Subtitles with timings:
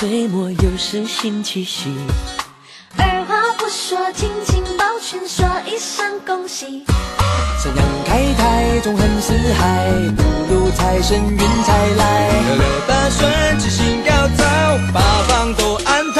[0.00, 1.94] 岁末，又是新气息。
[2.96, 6.86] 二话不说，紧紧抱拳，说一声恭喜。
[7.62, 12.30] 三阳开泰，纵横四海，福禄财神运财来。
[12.46, 14.44] 六六大顺，七星高照，
[14.94, 16.18] 八方都安泰。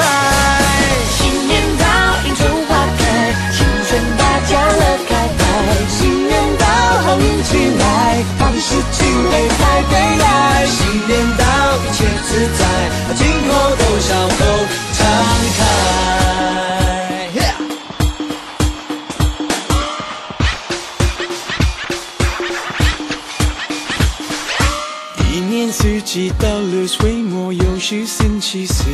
[1.17, 1.83] 新年到，
[2.27, 5.41] 迎春花开，新春大家乐开怀。
[5.89, 6.65] 新年到，
[7.01, 10.67] 好运起来，好事情对财对来。
[10.67, 11.43] 新年到，
[12.31, 12.63] 自在，
[13.13, 14.35] 今后都笑口
[14.93, 14.99] 常
[15.57, 15.59] 开。
[25.29, 28.85] 一年四季到了岁末，又是星期四。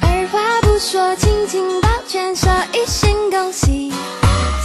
[0.00, 3.92] 二话不说，紧紧抱拳，说一声恭喜。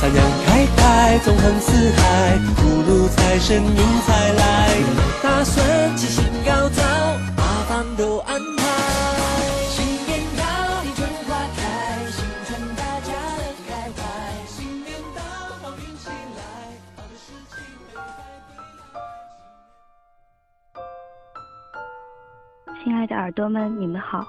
[0.01, 4.77] 三阳开泰，纵横四海，福禄财神迎财来。
[5.21, 6.68] 大顺，吉星高
[7.99, 8.63] 都安泰。
[9.67, 10.41] 新年到，
[10.85, 11.61] 迎春花开，
[12.07, 13.99] 新春大家乐开怀。
[14.45, 14.55] 新
[14.85, 15.19] 年到，
[15.59, 16.41] 好运起来，
[16.95, 17.59] 好的事情
[17.91, 17.99] 对财
[18.47, 18.55] 对
[22.73, 22.81] 来。
[22.81, 24.25] 亲爱的耳朵们，你们好，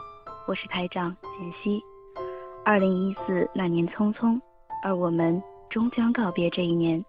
[0.49, 1.31] 我是台长简
[1.63, 1.81] 溪。
[2.65, 4.41] 二零一四那年匆匆，
[4.83, 7.05] 而我们终将告别这一年。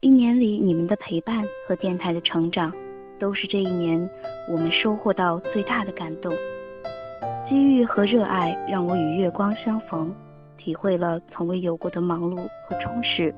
[0.00, 2.70] 一年里你们的陪伴和电台的成长，
[3.18, 4.06] 都是这一年
[4.48, 6.32] 我们收获到最大的感动。
[7.48, 10.14] 机遇和热爱让我与月光相逢，
[10.56, 12.36] 体会了从未有过的忙碌
[12.68, 13.34] 和充实。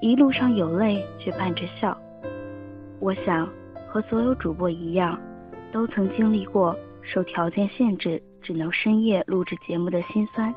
[0.00, 1.96] 一路上有泪，却伴着笑。
[3.00, 3.48] 我想
[3.88, 5.18] 和所有主播一样。
[5.72, 10.54] 都曾经历过受条件限制只能深夜录制节目的辛酸，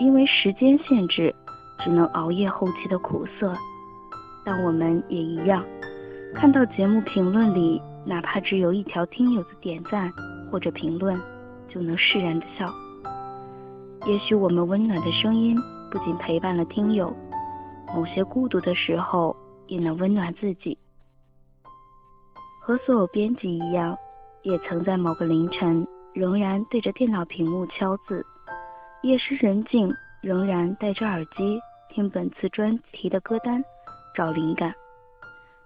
[0.00, 1.32] 因为时间限制
[1.78, 3.52] 只能熬夜后期的苦涩。
[4.44, 5.64] 但我们也一样，
[6.34, 10.12] 看到节目评论里哪怕只有一条听友的点赞
[10.50, 11.20] 或者评论，
[11.68, 12.72] 就能释然的笑。
[14.06, 15.56] 也许我们温暖的声音
[15.90, 17.14] 不仅陪伴了听友，
[17.94, 19.36] 某些孤独的时候
[19.66, 20.76] 也能温暖自己。
[22.60, 23.96] 和所有编辑一样。
[24.44, 28.20] 也曾在某个凌晨，仍然对着电脑屏幕敲字；
[29.04, 33.62] 夜深人静，仍然戴着耳机听本次专题的歌单，
[34.16, 34.74] 找灵感，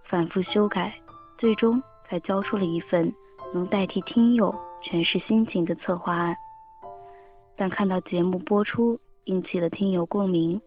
[0.04, 0.92] 反复修改，
[1.38, 3.12] 最终才交出了一份
[3.52, 6.34] 能代替听友诠释心情的策划案。
[7.56, 10.60] 但看到节目播出，引起了听友共鸣，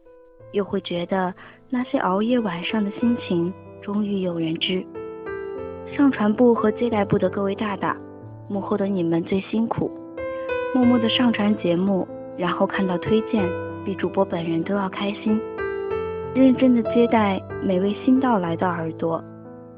[0.54, 1.34] 又会觉得
[1.70, 4.86] 那些熬夜晚上的心情，终于有人知。
[5.96, 7.96] 上传部和接待部的各位大大，
[8.48, 9.92] 幕后的你们最辛苦，
[10.74, 12.08] 默默的上传节目，
[12.38, 13.48] 然后看到推荐，
[13.86, 15.40] 比主播本人都要开心。
[16.36, 19.24] 认真的接待每位新到来的耳朵，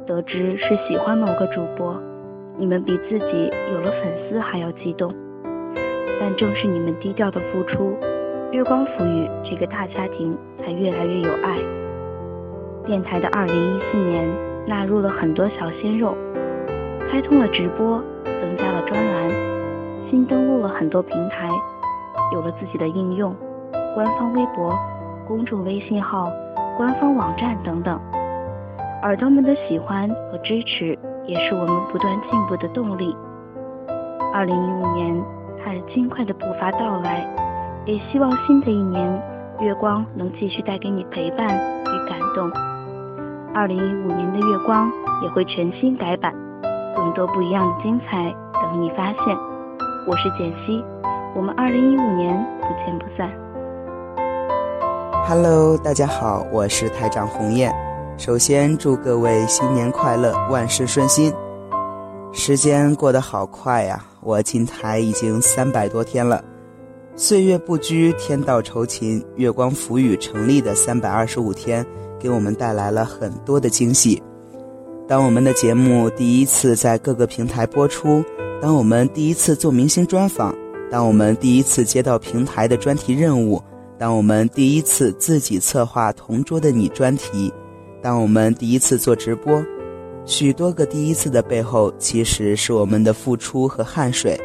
[0.06, 1.96] 得知是喜欢某个主播，
[2.58, 5.14] 你们比自己有了粉丝还要激动。
[6.20, 7.96] 但正是你们低调的付出，
[8.52, 11.58] 月光抚育这个大家庭才越来越有爱。
[12.86, 14.28] 电台的二零一四年。
[14.68, 16.16] 纳入了很多小鲜肉，
[17.10, 19.30] 开通了直播，增加了专栏，
[20.08, 21.50] 新登录了很多平台，
[22.32, 23.36] 有了自己的应用、
[23.96, 24.78] 官方微博、
[25.28, 26.32] 公众微信号、
[26.78, 28.00] 官方网站等等。
[29.04, 33.16] 耳朵们的喜欢和支持，也是我们不断进步的动力。
[34.32, 35.24] 二零一五年，
[35.58, 37.28] 它的轻快的步伐到来，
[37.86, 39.22] 也希望新的一年，
[39.60, 42.52] 月光能继续带给你陪伴与感动。
[43.56, 44.92] 二零一五年的月光
[45.24, 46.32] 也会全新改版，
[46.96, 49.36] 更多不一样的精彩等你发现。
[50.06, 50.86] 我是简溪，
[51.36, 53.28] 我们二零一五年不见不散。
[55.28, 57.74] Hello，大家好，我是台长鸿雁。
[58.24, 61.34] 首先祝各位新年快乐，万事顺心。
[62.32, 66.44] 时间过得好快呀，我进台已经三百多天了。
[67.16, 71.84] 岁月不居，天道酬勤，月光浮语成立的三百二十五天。
[72.20, 74.22] 给我们带来了很多的惊喜。
[75.08, 78.24] 当我们的节目第一次在各个平台播出，
[78.62, 80.56] 当我们第一次做明星专访，
[80.92, 83.60] 当我们第一次接到平台的专题任务，
[83.98, 87.52] 当我们第一次自己策划《同桌的你》专题，
[88.02, 89.64] 当我们第一次做直播，
[90.26, 94.40] 许多个第一次的背后，其实是我们的付出和汗水。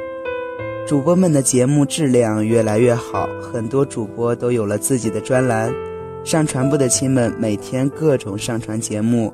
[0.87, 5.73] 主播们的节目质量越来越好，很多主播都有了自己的专栏。
[6.23, 9.33] 上传部的亲们每天各种上传节目，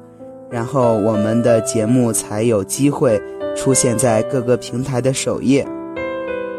[0.51, 3.21] 然后我们的节目才有机会
[3.57, 5.67] 出现在各个平台的首页。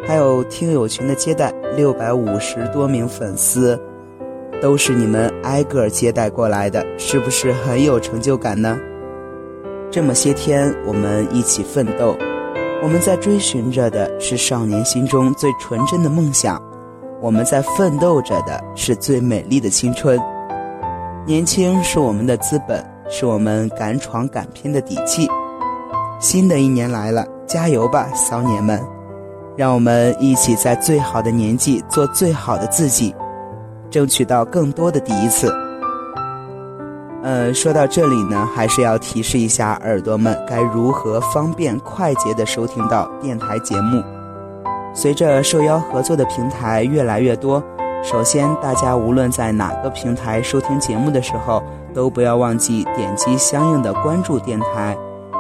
[0.05, 3.79] 还有听友群的接待，六百五十多名粉丝，
[4.63, 8.79] 都是你们挨个接待过来的，是不是很有成就感呢？
[9.91, 12.15] 这么些天我们一起奋斗，
[12.81, 16.63] 我们在追寻着的是少年心中最纯真的梦想，
[17.19, 20.17] 我们在奋斗着的是最美丽的青春。
[21.25, 25.27] 年轻是我们的资本，是我们敢闯敢拼的底气。
[26.21, 28.81] 新的一年来了，加油吧，骚年们！
[29.57, 33.13] 让我们一起在最好的年纪做最好的自己，
[33.93, 35.53] 争取到更多的第一次。
[37.21, 44.03] 呃，说到这里呢，还是要提示一下耳朵们该如何方便快捷地收听到电台节目。
[44.93, 47.63] 随着受邀合作的平台越来越多，
[48.03, 51.63] 首先大家无论在哪个平台收听节目的时候，
[51.93, 54.97] 都不要忘记点击相应的关注电台，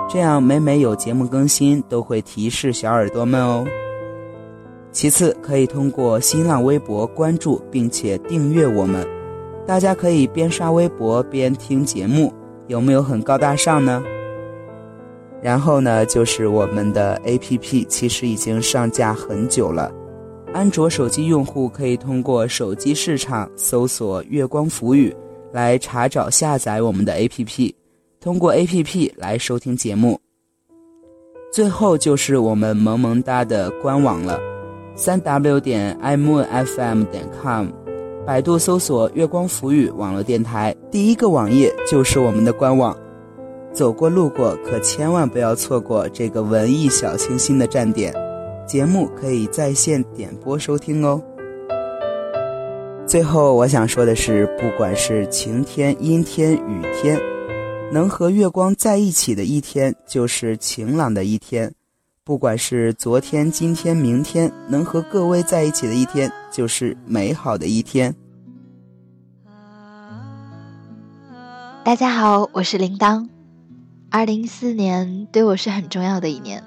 [0.09, 3.65] 这样每每有节目更新都会提示小耳朵们哦。
[4.93, 9.05] 其次，可以通过新浪微博关注并且订阅我们。
[9.65, 12.31] 大家可以边刷微博边听节目，
[12.67, 14.03] 有没有很高大上呢？
[15.41, 19.91] 然后呢，就是我们的 APP，其实已经上架很久了。
[20.53, 25.13] 安卓手机用户可以通过手机市场搜索“月光浮语”
[25.51, 27.73] 来查找下载我们的 APP，
[28.21, 30.19] 通过 APP 来收听节目。
[31.51, 34.39] 最后就是我们萌萌哒的官网了，
[34.95, 37.67] 三 W 点 iMoonFM 点 com。
[38.25, 42.97] 百度搜索“月光浮语”网络电台，第一个网页就是我们的官网。
[43.73, 48.13] 走过路过，可千万不要错过这个文艺小清新的站点。
[48.65, 51.21] 节目可以在线点播收听哦。
[53.05, 57.19] 最后，我想说的是，不管是晴天、阴天、雨天，
[57.91, 61.73] 能和月光在一起的一天，就是晴朗的一天。
[62.25, 68.15] 不管是昨天、今天、明天，能和各位在一起的一天，就是美好的一天。
[71.83, 73.27] 大家好，我是铃铛。
[74.09, 76.63] 二零一四年对我是很重要的一年，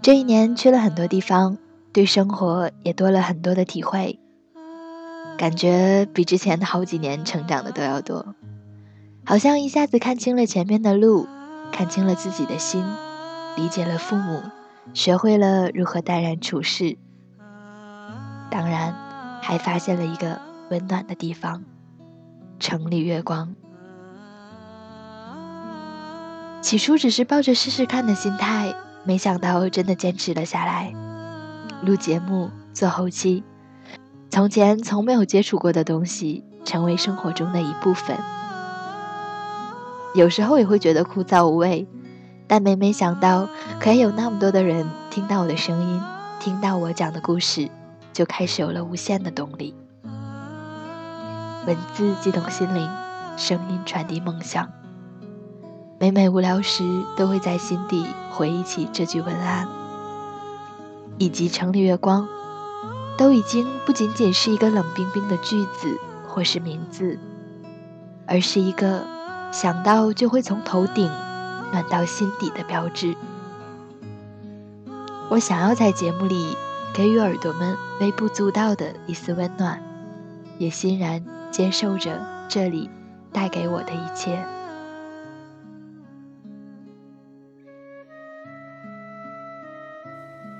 [0.00, 1.58] 这一年去了很多地方，
[1.92, 4.18] 对生活也多了很多的体会，
[5.36, 8.34] 感觉比之前的好几年成长的都要多，
[9.26, 11.26] 好像一下子看清了前面的路，
[11.70, 12.82] 看清了自己的心。
[13.56, 14.42] 理解了父母，
[14.92, 16.98] 学会了如何待人处事，
[18.50, 18.94] 当然
[19.42, 20.38] 还发现了一个
[20.70, 21.64] 温暖的地方——
[22.60, 23.54] 城里月光。
[26.60, 28.74] 起初只是抱着试试看的心态，
[29.04, 30.92] 没想到真的坚持了下来。
[31.82, 33.42] 录节目、做后期，
[34.28, 38.18] 从前从没有接触过的东西，成为生活中的一部分。
[40.14, 41.88] 有时候也会觉得枯燥无味。
[42.48, 43.48] 但每每想到
[43.80, 46.02] 可以有那么多的人听到我的声音，
[46.38, 47.68] 听到我讲的故事，
[48.12, 49.74] 就开始有了无限的动力。
[51.66, 52.88] 文字激动心灵，
[53.36, 54.68] 声音传递梦想。
[55.98, 56.84] 每每无聊时，
[57.16, 59.66] 都会在心底回忆起这句文案，
[61.18, 62.28] 以及城里月光，
[63.16, 67.18] 都已经不仅仅是一个冷冰冰的句子或是名字，
[68.26, 69.02] 而是一个
[69.50, 71.10] 想到就会从头顶。
[71.72, 73.14] 暖到心底的标志。
[75.28, 76.56] 我想要在节目里
[76.94, 79.82] 给予耳朵们微不足道的一丝温暖，
[80.58, 82.88] 也欣然接受着这里
[83.32, 84.40] 带给我的一切。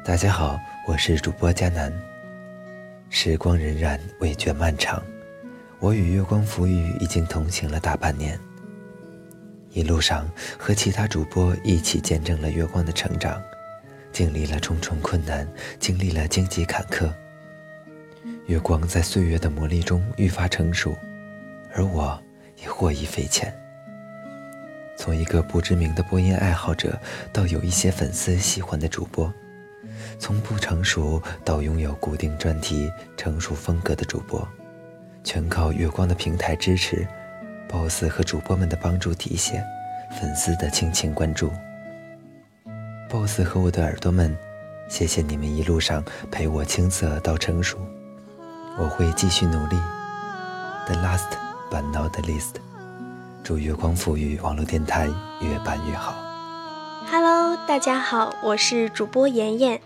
[0.04, 1.92] 大家好，我是主播佳楠。
[3.08, 5.02] 时光荏苒，未觉漫长，
[5.78, 8.38] 我与月光浮语已经同行了大半年。
[9.70, 13.42] 一路上和其他主播一起见证了月光的成长，
[14.12, 15.46] 经历了重重困难，
[15.78, 17.12] 经历了荆棘坎坷。
[18.46, 20.96] 月光在岁月的磨砺中愈发成熟，
[21.75, 22.18] 而我
[22.62, 23.52] 也获益匪浅。
[24.96, 26.99] 从一个不知名的播音爱好者，
[27.32, 29.30] 到有一些粉丝喜欢的主播；
[30.18, 34.49] 从不成熟到拥有固定专题、成熟风格的主播，
[35.23, 37.06] 全靠月光的平台支持。
[37.68, 39.62] Boss 和主播们的帮助提携，
[40.20, 41.50] 粉丝的倾情关注。
[43.11, 44.37] boss 和我的耳朵们，
[44.88, 47.78] 谢谢你们一路上陪我青涩到成熟，
[48.78, 49.76] 我会继续努力。
[50.87, 51.30] The last
[51.70, 52.54] but not the least，
[53.42, 55.08] 祝月光赋予网络电台
[55.40, 56.14] 越办越好。
[57.11, 59.80] Hello，大家好，我是主播妍妍。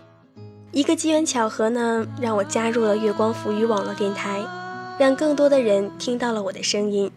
[0.71, 4.41] 一个机缘巧合呢，让我加入了月光浮语网络电台，
[4.97, 7.11] 让更多的人听到了我的声音。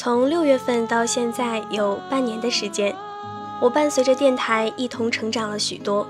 [0.00, 2.94] 从六月份到现在有半年的时间，
[3.60, 6.06] 我伴随着电台一同成长了许多。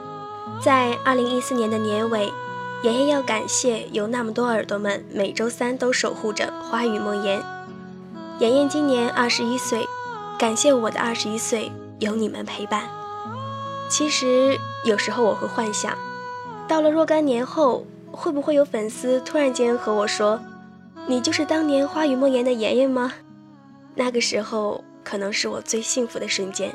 [0.62, 2.30] 在二零一四年的年尾，
[2.83, 7.42] 妍妍要感谢有那么多耳朵们每周三都守护着花语梦言。
[8.40, 9.87] 妍妍今年二十一岁，
[10.38, 12.83] 感谢我的二十一岁有你们陪伴。
[13.88, 15.97] 其实有时候我会幻想，
[16.68, 20.38] 到了若干年后，会不会有粉丝突然间和我说
[21.09, 23.14] ：“你就是当年花语梦言的妍妍吗？”
[23.99, 26.73] 那个时候可能是我最幸福的瞬间。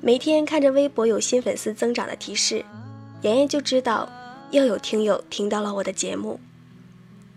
[0.00, 2.64] 每天看着微博有新粉丝增长的提示，
[3.20, 4.08] 妍妍就知道
[4.50, 6.40] 又有听友听到了我的节目。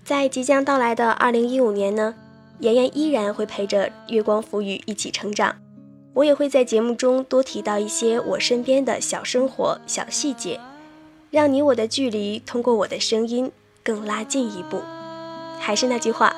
[0.06, 2.16] 在即将到来的二零一五年呢，
[2.60, 5.58] 妍妍依然会陪着月光浮语一起成长。
[6.14, 10.58] 我也会在节目中多提到一些我身边的小生活、小细节，
[11.32, 13.52] 让你我的距离通过我的声音
[13.84, 14.82] 更拉近一步。
[15.60, 16.34] 还是那句话，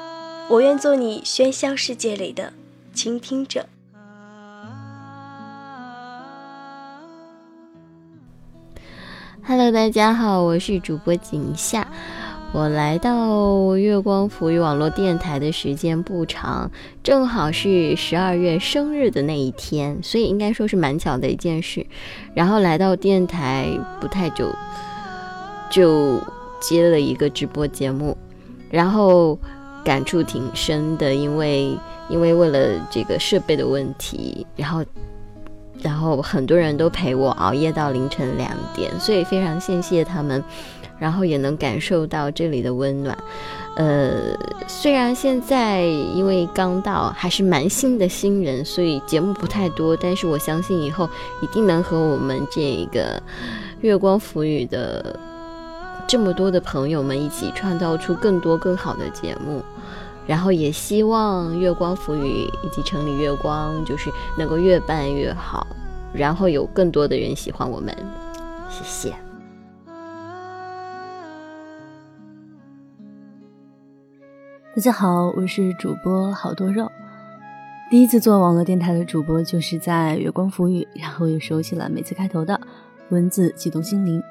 [0.52, 2.52] 我愿做你喧嚣世界里的
[2.94, 3.66] 倾听者。
[9.48, 11.88] Hello，大家好，我是主播景夏。
[12.52, 16.70] 我来到月光浮语网络电台的时间不长，
[17.02, 21.88] 正好是十二月生日的那一天，所以应该说是蛮巧的一件事。
[22.34, 23.70] 然后来到电台
[24.02, 24.54] 不太久，
[25.70, 26.20] 就
[26.60, 28.18] 接了一个直播节目，
[28.70, 29.40] 然后
[29.84, 31.78] 感触挺深的，因为
[32.10, 34.84] 因为为了这个设备的问题，然后
[35.82, 40.44] 然后很多人都陪我熬夜到凌晨两点，所以非常谢谢他们。
[41.00, 43.18] 然后也能感受到这里的温暖，
[43.76, 51.10] 呃，虽然现在因为刚到，还是蛮新的新人，所以节目不太多，但是我相信以后
[51.42, 53.20] 一定能和我们这个
[53.80, 55.20] 月光浮语的
[56.08, 59.64] 这么多的朋友们一起创造出更多更好的节目，
[60.28, 65.66] 然后也希望月光浮语以及城里月光就是能够越办越好，
[66.14, 67.96] 然后有更多的人喜欢我们，
[68.70, 69.16] 谢谢。
[74.76, 76.92] 大家好，我是主播好多肉。
[77.90, 82.60] 第一次做网络电台的主播，就是在月光浮语，然后也熟悉了每次开头的
[83.10, 84.22] 文字，激动心灵。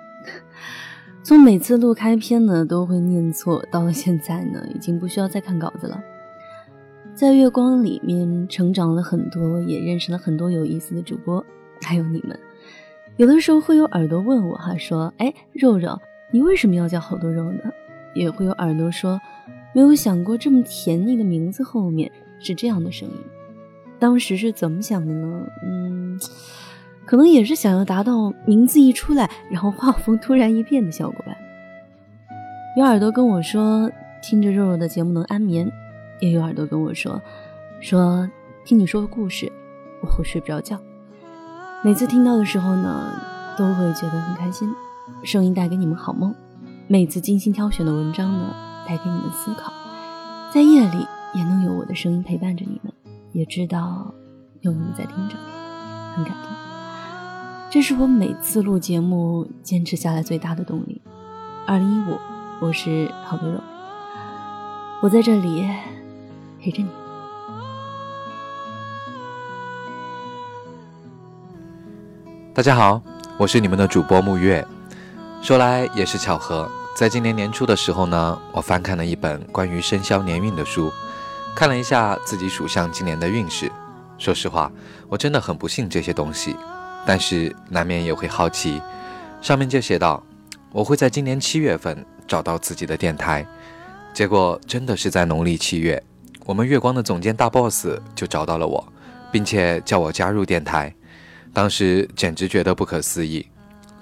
[1.22, 6.02] 从每次录开篇呢，都会念错，到了现在呢，已经不需要再看稿子了。
[7.14, 11.44] 在月光里面成长了很多，也认识了很多有意思的主播，
[11.82, 12.38] 还有你们。
[13.16, 16.00] 有的时候会有耳朵问我哈，说：“哎，肉肉，
[16.30, 17.60] 你为什么要叫好多肉呢？”
[18.14, 19.20] 也会有耳朵说。
[19.72, 22.10] 没有想过这么甜腻的名字后面
[22.40, 23.14] 是这样的声音，
[24.00, 25.46] 当时是怎么想的呢？
[25.62, 26.18] 嗯，
[27.10, 31.36] 可能也是想要达到名字一出来，然后画风突然一变的效果吧。
[32.76, 33.90] 有耳朵跟我说，
[34.22, 35.66] 听着肉肉的节目能安眠；
[36.20, 37.20] 也有耳朵跟我说，
[37.80, 38.30] 说
[38.64, 39.50] 听你说故事
[40.00, 40.78] 我会睡不着觉。
[41.82, 43.12] 每次听到的时候呢，
[43.58, 44.72] 都会觉得很开心，
[45.24, 46.32] 声音带给你们好梦。
[46.86, 48.54] 每次精心挑选的文章呢。
[48.86, 49.72] 带给你们思考，
[50.54, 52.92] 在夜里也能有我的声音陪伴着你们，
[53.32, 54.14] 也知道
[54.60, 55.34] 有你们在听着，
[56.14, 56.69] 很感动。
[57.70, 61.00] 这是我每次录节目坚持下来最大的动力。
[61.68, 62.18] 二零一五，
[62.60, 63.60] 我是好多肉，
[65.00, 65.64] 我在这里
[66.60, 66.88] 陪着你。
[72.52, 73.00] 大家好，
[73.38, 74.66] 我是你们的主播木月。
[75.40, 76.68] 说来也是巧合。
[76.96, 80.92] 在今年年初的时候呢，我翻看了一本关于生肖年运的书，
[81.54, 83.70] 看了一下自己属相今年的运势。
[84.18, 84.72] 说实话，
[85.08, 86.56] 我真的很不信这些东西，
[87.06, 88.80] 但是难免也会好奇。
[89.40, 90.22] 上面就写道，
[90.72, 93.46] 我会在今年七月份找到自己的电台。
[94.12, 96.02] 结果真的是在农历七月，
[96.44, 98.92] 我们月光的总监大 boss 就找到了我，
[99.30, 100.94] 并且叫我加入电台。
[101.52, 103.46] 当时简直觉得不可思议。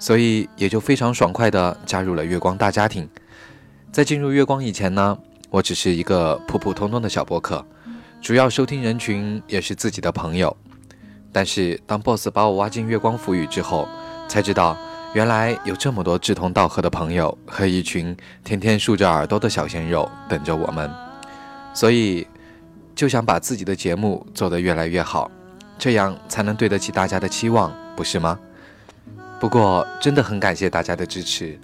[0.01, 3.05] 所以也就非常爽快地加入了月光大家庭。
[3.91, 7.65] 在进入月光以前呢，我只是一个普普通通的小播客，
[8.21, 10.55] 主要收听人群也是自己的朋友。
[11.31, 13.87] 但是当 boss 把我挖进月光浮语之后，
[14.27, 14.75] 才知道
[15.13, 20.89] 原来有这么多志同道合的朋友和一群天天竖着耳朵的小鲜肉等着我们。
[21.73, 22.27] 所以
[22.95, 25.29] 就想把自己的节目做得越来越好，
[25.77, 28.37] 这样才能对得起大家的期望，不是吗？
[29.39, 31.57] 不过，真的很感谢大家的支持。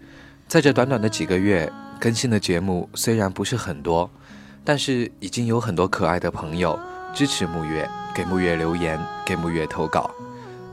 [0.48, 1.69] 在这短短的几个月，
[2.00, 4.10] 更新的节目虽然不是很多，
[4.63, 6.79] 但是已经有很多可爱的朋友
[7.15, 10.12] 支持木月，给木月留言，给木月投稿。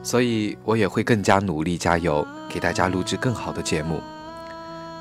[0.02, 4.00] 所以，我也会更加努力加油，给大家录制更好的节目。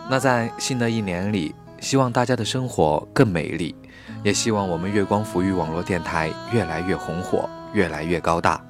[0.08, 3.76] 那在新的一年里，希望大家的生活更美丽，
[4.24, 8.64] 也希望我们月光浮育网络电台越来越红火，越来越高大。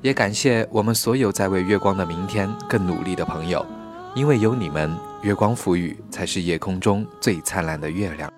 [0.00, 3.64] 也感谢我们所有在为月光的明天更努力的朋友，
[4.14, 8.32] 因为有你们，月光浮语才是夜空中最灿烂的月亮。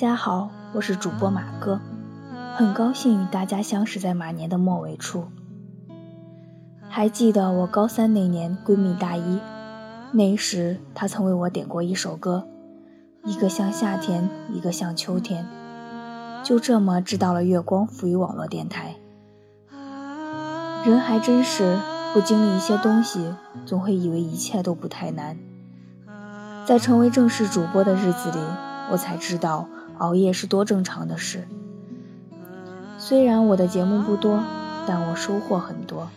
[0.00, 1.78] 大家好，我是主播马哥，
[2.56, 5.26] 很高兴与大家相识在马年的末尾处。
[6.88, 9.40] 还记得我高三那年，闺蜜大一，
[10.12, 12.48] 那时她曾为我点过一首歌，
[13.26, 15.46] 一个像夏天，一个像秋天，
[16.42, 18.96] 就这么知道了月光赋予网络电台。
[20.86, 21.78] 人还真是
[22.14, 23.34] 不经历一些东西，
[23.66, 25.36] 总会以为一切都不太难。
[26.64, 28.38] 在成为正式主播的日子里，
[28.92, 29.68] 我才知道
[30.00, 31.46] 熬夜是多正常的事。
[32.96, 34.42] 虽然我的节目不多，
[34.86, 36.08] 但我收获很多，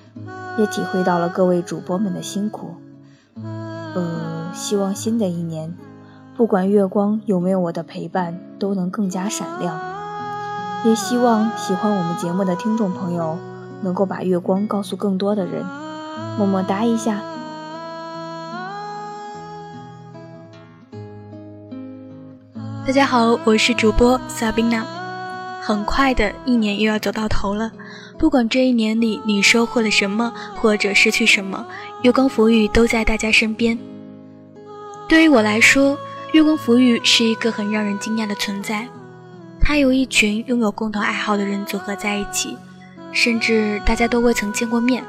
[0.57, 2.75] 也体会到了各位主播们的辛苦。
[3.35, 5.75] 呃，希望新的一年，
[6.37, 9.77] 不管月光有没有我的陪伴，都能更加闪亮。
[10.85, 13.37] 也希望喜欢我们节目的听众朋友，
[13.81, 15.65] 能够把月光告诉更多的人。
[16.39, 17.21] 么么哒一下。
[22.85, 24.83] 大家好，我是主播 Sabina。
[25.61, 27.71] 很快的一年又要走到头了，
[28.19, 31.65] 不管这一年里你收获了什么，或者失去什么，
[32.01, 33.79] 月光浮语都在大家身边。
[35.07, 35.97] 对于我来说，
[36.33, 38.85] 月光浮语是一个很让人惊讶的存在。
[39.61, 42.57] 它由一群拥有共同爱好的人组合在一起，
[43.13, 45.01] 甚至大家都未曾见过面，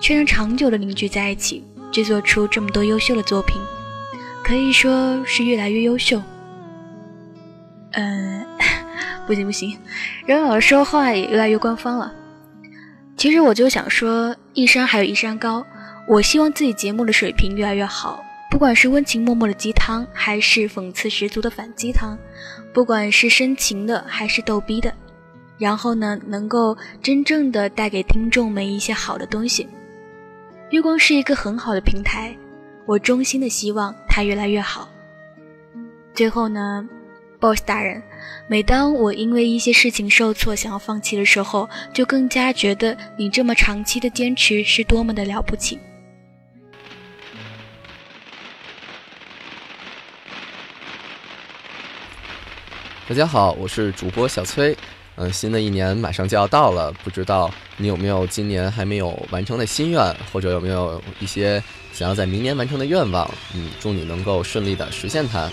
[0.00, 3.60] 却能长久的凝聚在一起，制作出这么多优秀的作品，
[4.42, 6.20] 可以说是越来越优秀。
[7.92, 8.44] 嗯，
[9.26, 9.78] 不行不行，
[10.26, 12.12] 人老师说话也越来越官方了。
[13.16, 15.64] 其实我就想说，一山还有一山高。
[16.08, 22.18] 我希望自己节目的水平越来越好，不管是温情脉脉的鸡汤，还是讽刺十足的反鸡汤，
[22.72, 24.92] 不管是深情的还是逗逼的，
[25.58, 29.68] 然后呢，能够真正的带给听众们一些好的东西。
[30.70, 32.36] 月光是一个很好的平台，
[32.86, 34.88] 我衷心的希望它越来越好。
[36.14, 36.88] 最后呢。
[37.42, 38.00] Boss 大人，
[38.46, 45.76] 每当我因为一些事情受挫，想要放弃的时候，就更加觉得你这么长期的坚持是多么的了不起。
[53.08, 54.76] 大家好，我是主播小崔。
[55.16, 61.60] 嗯，新的一年马上就要到了，不知道你有没有今年还没有完成的心愿，或者有没有一些
[61.92, 63.28] 想要在明年完成的愿望？
[63.52, 65.50] 嗯，祝你能够顺利的实现它。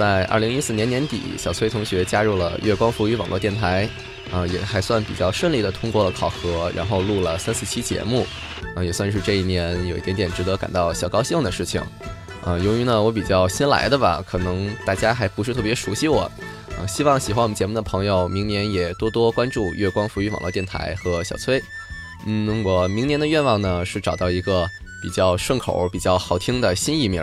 [0.00, 3.86] 在二零一四年年底，小崔同学加入了月光浮语网络电台，
[4.32, 8.26] 啊，也还算比较顺利的通过了考核，然后录了三四期节目，
[8.74, 11.82] 啊，也算是这一年有一点点值得感到小高兴的事情。
[12.42, 16.22] 啊，由于呢我比较新来的吧，可能大家还不是特别熟悉我，
[16.70, 21.62] 啊，希望喜欢我们节目的朋友，明年也多多关注月光浮语网络电台和小崔。
[22.24, 24.66] 嗯，我明年的愿望呢是找到一个
[25.02, 27.22] 比较顺口、比较好听的新艺名。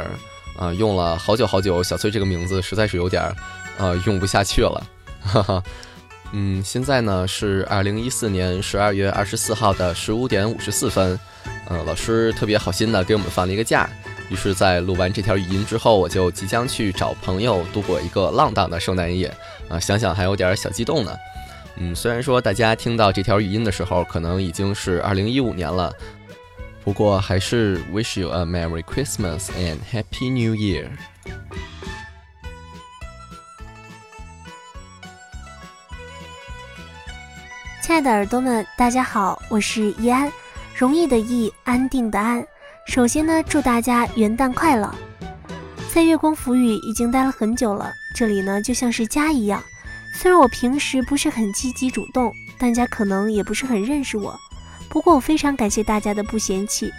[0.58, 3.36] 啊，用了好久好久，小崔这个名字实在是有点儿，
[3.78, 4.84] 呃，用不下去了。
[5.22, 5.64] 哈哈，
[6.32, 11.20] 嗯，现在呢是二零一四年十二月二十四号的十五点五十四分，
[11.68, 13.90] 呃，老师特别好心的给我们放了一个假，
[14.30, 19.32] 于是，在录完这条语音之后，我就即将去找朋友度过一个浪荡的圣诞夜，
[19.70, 21.16] 啊，想想还有点小激动呢。
[21.78, 25.94] 嗯，虽然说大家听到这条语音的时候，可能已经是二零一五年了。
[26.88, 30.88] 不过还是 wish you a merry Christmas and happy New Year。
[37.82, 40.32] 亲爱的耳朵们，大家好，我是易安，
[40.78, 42.42] 容易的易，安定的安。
[42.88, 44.90] 首先呢，祝大家元旦快乐！
[45.94, 49.62] 在月光浮语已经待了很久了，这里呢就像是家一样。
[50.14, 54.40] 虽然我平时不是很积极主动，大家可能也不是很认识我。
[54.90, 56.92] 不过我非常感谢大家的不嫌弃，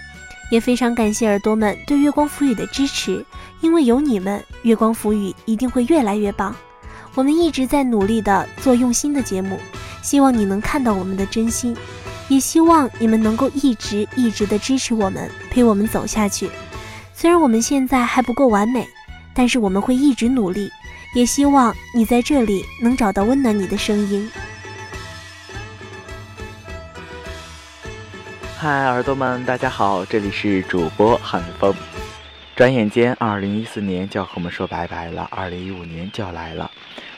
[0.51, 3.24] 也非常感谢耳朵们对月光浮语的支持，
[3.61, 6.55] 因为有你们，月光浮语一定会越来越棒。
[7.14, 9.59] 我们一直在努力的做用心的节目，
[10.03, 11.77] 希望你能看到我们的真心，
[12.29, 16.48] 也希望你们能够一直一直的支持我们，陪我们走下去。
[17.12, 18.87] 虽然我们现在还不够完美，
[19.35, 20.70] 但是我们会一直努力，
[21.14, 24.31] 也希望你在这里能找到温暖你的声音。
[28.61, 31.73] 嗨，耳朵们，大家好，这里是主播韩风。
[32.57, 36.68] 转眼间，二零一四年就要和我们说拜拜了，二零一五年就要来了。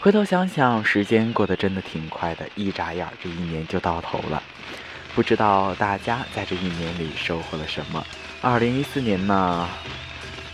[0.00, 4.42] 回头想想，时间过得真的挺快的，一眨眼，这一年就到头了。
[5.14, 8.04] 不知道大家在这一年里收获了什么？
[8.42, 9.66] 二零一四年呢，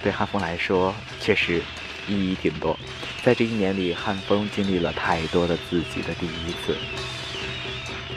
[0.05, 1.61] 对汉风来说确实
[2.07, 2.79] 意义挺多。
[3.25, 6.77] 在这一年里，汉风经历了太多的自己的第一次。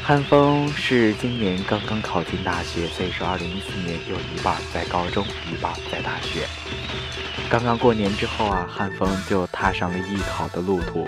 [0.04, 6.48] 汉风是今年刚刚考进大学，所以说二零一四年有一半在高中，一半在大学。
[7.48, 11.08] 刚刚过年之后啊，汉风就踏上了艺考的路途。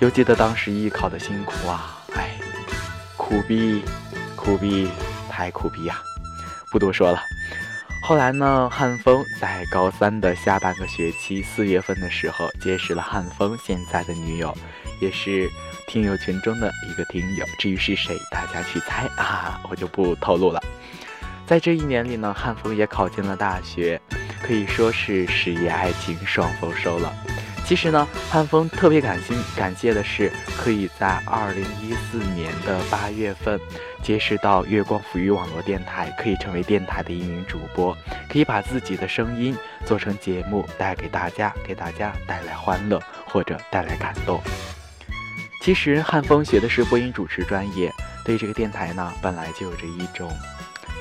[0.00, 2.36] 犹记得当时艺考的辛苦啊，哎，
[3.16, 3.82] 苦逼，
[4.34, 4.88] 苦逼，
[5.30, 6.02] 太苦逼呀！
[6.70, 7.20] 不多说了。
[8.02, 14.54] 后来呢，汉风在高三的下半个学期四月份的时候，结识了汉风现在的女友，
[15.00, 15.48] 也是
[15.86, 17.44] 听友群中的一个听友。
[17.58, 20.62] 至于是谁，大家去猜啊，我就不透露了。
[21.46, 24.00] 在这一年里呢，汉风也考进了大学，
[24.42, 27.12] 可以说是事业爱情双丰收了。
[27.66, 33.58] 其实呢，汉风特别感心感谢的是，可以在二零一四年的八月份，
[34.02, 37.96] 结识到月光抚育网络电台，可以成为电台的一名主播，
[38.30, 44.42] 可以把自己的声音做成节目，带给大家，给大家带来欢乐或者带来感动。
[45.64, 47.90] 其实汉风学的是播音主持专业，
[48.22, 50.30] 对这个电台呢，本来就有着一种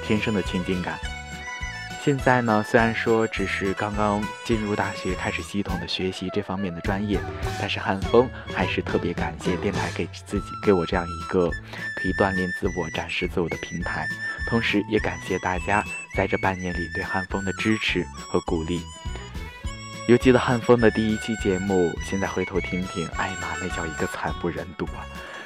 [0.05, 0.97] 天生的亲近感。
[2.01, 7.19] 现在呢，虽然说只是刚刚进入大学，开始系统的学习这方面的专业，
[7.59, 14.07] 但是汉风还是特别感谢电台给自己给我这样一个可以锻炼自我、展示自我的平台，
[14.49, 15.83] 同时也感谢大家
[16.15, 18.81] 在这半年里对汉风的支持和鼓励。
[20.07, 24.99] 犹记得汉风的第一期节目，现在回头听听，哎妈，那叫一个惨不忍睹啊！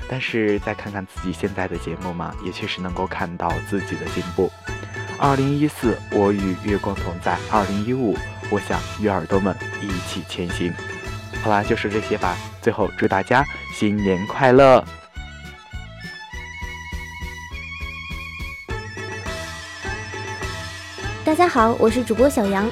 [0.10, 4.52] 但是再看看自己现在的节目嘛，也确实能够看到自己的进步。
[5.20, 8.17] 二零一四，我与月光同在；二零一五，
[8.50, 10.74] 我想与耳朵们一起前行。
[11.43, 12.36] 好啦，就说这些吧。
[12.60, 14.84] 最后，祝大家新年快乐！
[21.24, 22.67] 大家好，我是主播小杨。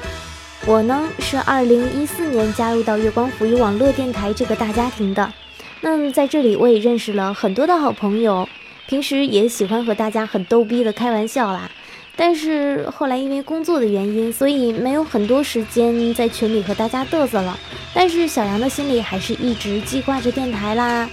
[0.68, 5.32] 我呢是二零一四年加入到月光抚育网络电台这个大家庭的。
[5.80, 8.48] 那在这里，我也认识了很多的好朋友，
[8.88, 11.70] 平时也喜欢和大家很逗逼的开玩笑啦。
[12.16, 17.56] 但是后来因为工作的原因，所以没有很多时间在群里和大家嘚瑟了。
[17.94, 21.08] 但是小杨的心里还是一直记挂着电台啦。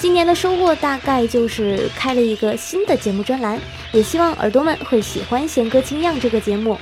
[0.00, 3.60] 今年的收获大概就是开了一个新的节目专栏，
[3.92, 6.76] 也希望耳朵们会喜欢《弦歌清样》这个节目。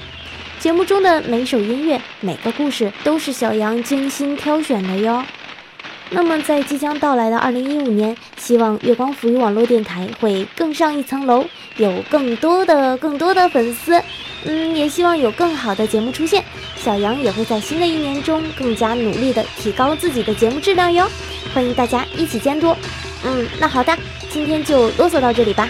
[0.64, 5.22] 节目中的每首音乐、每个故事都是小杨精心挑选的哟。
[6.08, 11.44] 那么在即将到来的二零一五年，希望月光浮育网络电台会更上一层楼。
[11.76, 14.02] 有更多的、更多的粉丝，
[14.46, 16.42] 嗯，也希望有更好的节目出现。
[16.76, 21.06] 小杨也会在新的一年中更加努力的提高自己的节目质量哟。
[21.52, 22.74] 欢迎大家一起监督。
[23.22, 23.94] 嗯，那好的，
[24.30, 25.68] 今天就啰嗦到这里吧。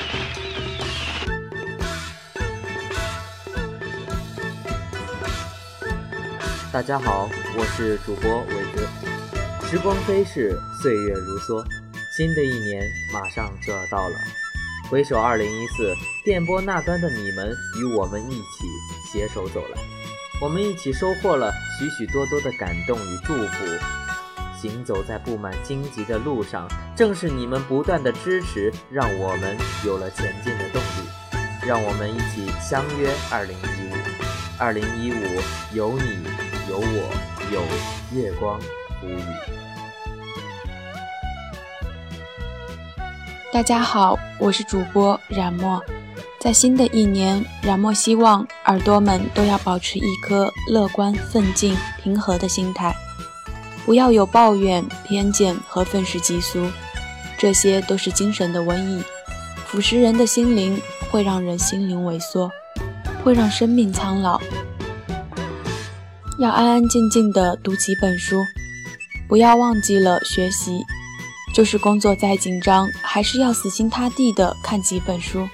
[6.75, 8.89] 大家好，我是主播伟子。
[9.69, 11.65] 时光飞逝，岁月如梭，
[12.17, 12.83] 新的一年
[13.13, 14.15] 马上就要到了。
[14.91, 18.67] 回首二零一四，电波那端的你们与我们一起
[19.13, 19.81] 携手走来，
[20.43, 23.65] 我们一起收获了许许多多的感动与祝福。
[24.61, 29.57] 行走在布满荆棘的路上，正是你们不断的支持，让我们
[29.87, 31.09] 有了前进的动力。
[31.65, 33.97] 让我们一起相约二零一五，
[34.59, 35.41] 二零一五
[35.73, 36.17] 有你
[36.75, 36.87] 有我
[37.53, 38.59] 有月光
[39.01, 39.23] 无语。
[43.53, 45.81] 大家好，我是主播冉墨。
[46.41, 52.93] 在新的一年，冉墨希望耳朵们都要保持一颗乐观、奋进、平和的心态，
[53.87, 56.69] 不要有抱怨、偏见和愤世嫉俗，
[57.39, 59.01] 这些都是精神的瘟疫，
[59.69, 62.51] 腐蚀人的心灵，会让人心灵萎缩，
[63.23, 64.41] 会让生命苍老。
[66.37, 68.45] 要安安静静的读几本书，
[69.29, 70.85] 不要忘记了学习。
[71.55, 75.49] 就是工作再紧张，还是要死心塌地的看几本书。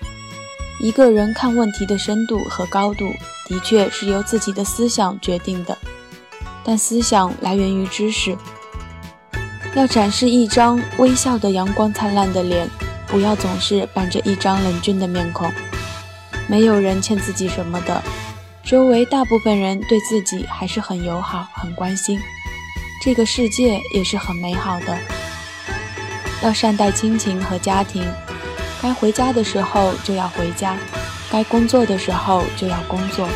[0.83, 3.13] 一个人看问题的深度和高度，
[3.47, 5.77] 的确是由自己的思想决定的。
[6.65, 8.35] 但思想来源于知识。
[9.75, 12.67] 要展示一张微笑的阳光灿烂的脸，
[13.07, 15.53] 不要总是板着一张冷峻的面孔。
[16.49, 18.03] 没有人欠自己什么的，
[18.71, 22.21] 周围大部分人对自己还是很友好、很关心。
[23.03, 24.97] 这个世界也是很美好的。
[26.41, 28.07] 要善待亲情和家庭，
[28.81, 30.77] 该回家的时候就要回家，
[31.33, 33.29] 该工作的时候就要工作，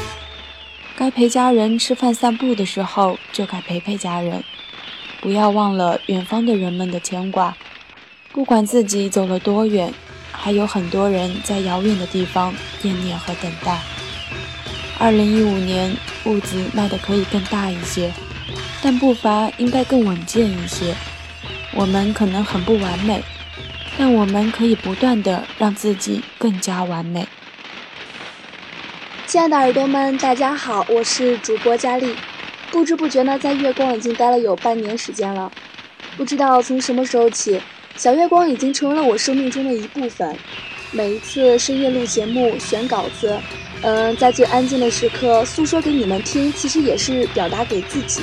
[0.94, 4.44] 该陪家人吃饭散步的时候就该陪陪家人。
[5.20, 7.57] 不要忘了远方的人们的牵挂，
[8.31, 9.92] 不管自己走了多远，
[10.31, 13.81] 还有很多人在遥远的地方惦念和等待。
[15.05, 18.11] 二零一五年，步子迈得可以更大一些，
[18.83, 20.95] 但步伐应该更稳健一些。
[21.75, 23.23] 我们可能很不完美，
[23.99, 27.29] 但我们可以不断的让自己更加完美。
[29.27, 32.17] 亲爱的耳朵们，大家好，我是主播佳丽。
[32.71, 35.53] 不知不觉呢，在月光已经待了有半年时间了。
[36.17, 37.61] 不知道从什么时候起，
[37.95, 40.35] 小月光已经成为了我生命中的一部分。
[40.93, 43.38] 每一次深夜录节目、选稿子，
[43.85, 48.23] 嗯，在最安静的时刻诉说给你们听，其实也是表达给自己。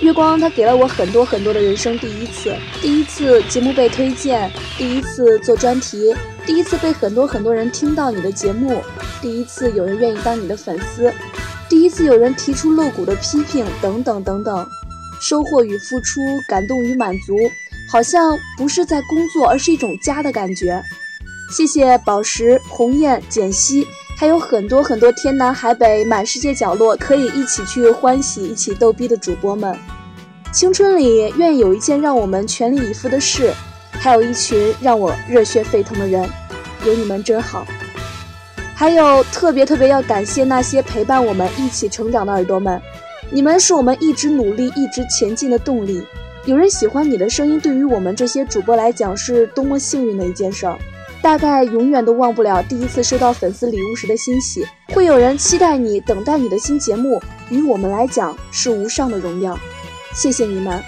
[0.00, 6.14] 月光，它给了我很多很多的人生第一次：第一次节目被推荐，第一次做专题，
[6.46, 8.80] 第一次被很多很多人听到你的节目，
[9.20, 11.12] 第一次有人愿意当你的粉丝，
[11.68, 14.66] 第一次有人提出露骨的批评，等等等等。
[15.20, 17.34] 收获与付出，感动与满足，
[17.90, 20.80] 好像不是在工作，而是一种家的感觉。
[21.54, 23.86] 谢谢宝石、鸿雁、简溪，
[24.20, 29.74] 还有很多很多天南海北、满世界角落可以一起去欢喜、一起逗逼的主播们。
[30.52, 33.50] 青春里愿有一件让我们全力以赴的事，
[33.92, 36.28] 还有一群让我热血沸腾的人，
[36.84, 37.66] 有你们真好。
[38.74, 42.78] 还有特别特别要感谢那些陪伴我们一起成长的耳朵们。
[43.30, 46.04] 你们是我们一直努力、一直前进的动力。
[46.44, 50.76] 有人喜欢你的声音，对于我们这些主播来讲，是多么幸运的一件事儿。
[51.22, 54.66] 大概永远都忘不了第一次收到粉丝礼物时的欣喜。
[54.88, 59.58] 会有人期待你、等待你的新节目，于我们来讲是无上的荣耀。
[60.14, 60.82] 谢谢你们，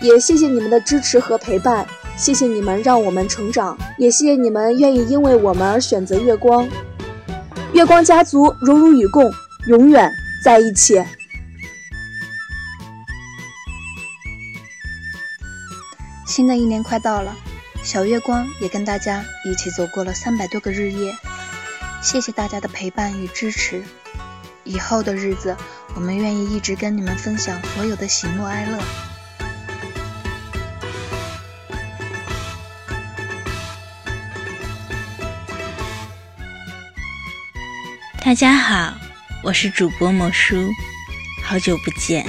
[0.00, 1.86] 也谢谢你们的支持和陪伴。
[2.16, 6.68] 谢谢你们让我们成长，也谢谢你们愿意因为我们而选择月光。
[7.72, 9.28] 月光家族荣辱与共，
[9.66, 10.08] 永远
[10.44, 11.02] 在一起。
[16.28, 17.34] 新的一年快到了，
[17.84, 21.14] 小月光也跟大家一起走过了三百多个日夜，
[22.02, 23.84] 谢谢大家的陪伴与支持。
[24.64, 25.54] 以后的日子，
[25.94, 28.78] 我们愿意一直跟你们分享所有的喜怒哀乐。
[38.24, 38.94] 大家好，
[39.42, 40.70] 我是主播莫叔，
[41.44, 42.24] 好久不见。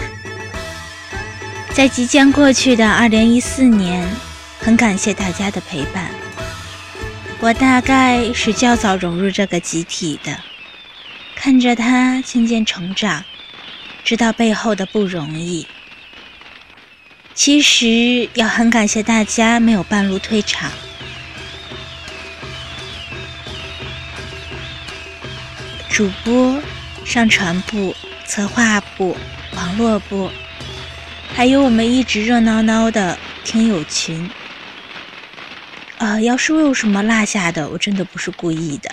[1.73, 4.05] 在即将过去的二零一四年，
[4.65, 6.09] 很感谢大家的陪伴。
[7.39, 10.39] 我大概是较早融入这个集体的，
[11.35, 13.23] 看着他渐渐成长，
[14.03, 15.67] 知道背后的不容易。
[17.35, 20.71] 其实要很感谢大家没有半路退场。
[25.91, 26.59] 主播、
[27.05, 29.15] 上传部、策划部、
[29.55, 30.31] 网络部。
[31.35, 34.27] 还有我们一直热闹闹的听友群，
[35.97, 38.89] 呃，要是我有什么落下的，我真的不是故意的。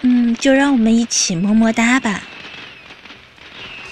[0.00, 2.22] 嗯，就让我们一起么么哒吧。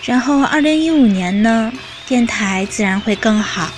[0.05, 1.73] 然后，二零一五年呢，
[2.07, 3.73] 电台自然会更好。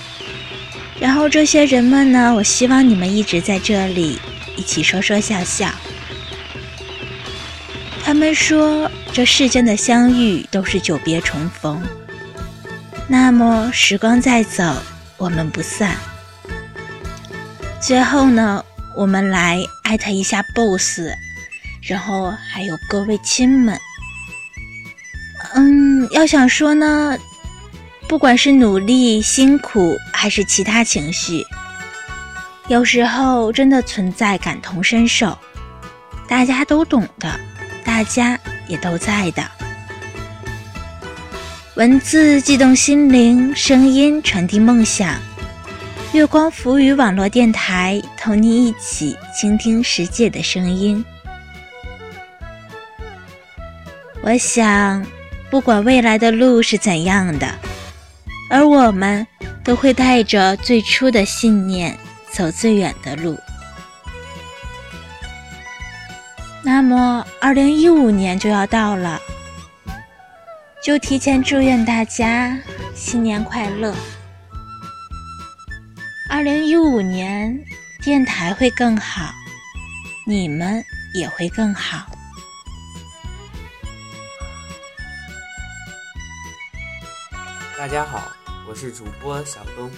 [0.99, 4.19] 然后这些人们呢，我希望你们一直在这里，
[4.55, 5.71] 一起说说笑笑。
[8.03, 11.81] 他们说，这世间的相遇都是久别重逢。
[13.07, 14.63] 那么时光在走，
[15.17, 15.95] 我们不散。
[17.79, 18.63] 最后呢，
[18.93, 21.11] 我们来艾特一下 BOSS，
[21.81, 23.79] 然后还有各位亲们。
[25.55, 27.17] 嗯，要想说呢，
[28.07, 31.43] 不管是努力、辛苦，还是其他情绪，
[32.67, 35.37] 有时候真的存在感同身受，
[36.27, 37.39] 大家都懂的，
[37.85, 38.37] 大家
[38.67, 39.43] 也都在的。
[41.75, 45.15] 文字悸动心灵，声音传递梦想。
[46.11, 51.05] 月光浮语网络电台，同你一起倾听世界的声音。
[54.23, 55.05] 我想，
[55.51, 57.47] 不管未来的路是怎样的，
[58.49, 59.25] 而我们
[59.63, 61.95] 都会带着最初的信念，
[62.31, 63.37] 走最远的路。
[66.63, 69.21] 那么，二零一五年就要到了。
[70.83, 72.57] 就提前祝愿大家
[72.95, 73.93] 新年快乐！
[76.39, 77.65] 二零一五年
[78.01, 79.29] 电台会更好，
[80.25, 80.81] 你们
[81.13, 82.05] 也会更好。
[87.77, 88.31] 大家好，
[88.65, 89.91] 我是主播小东。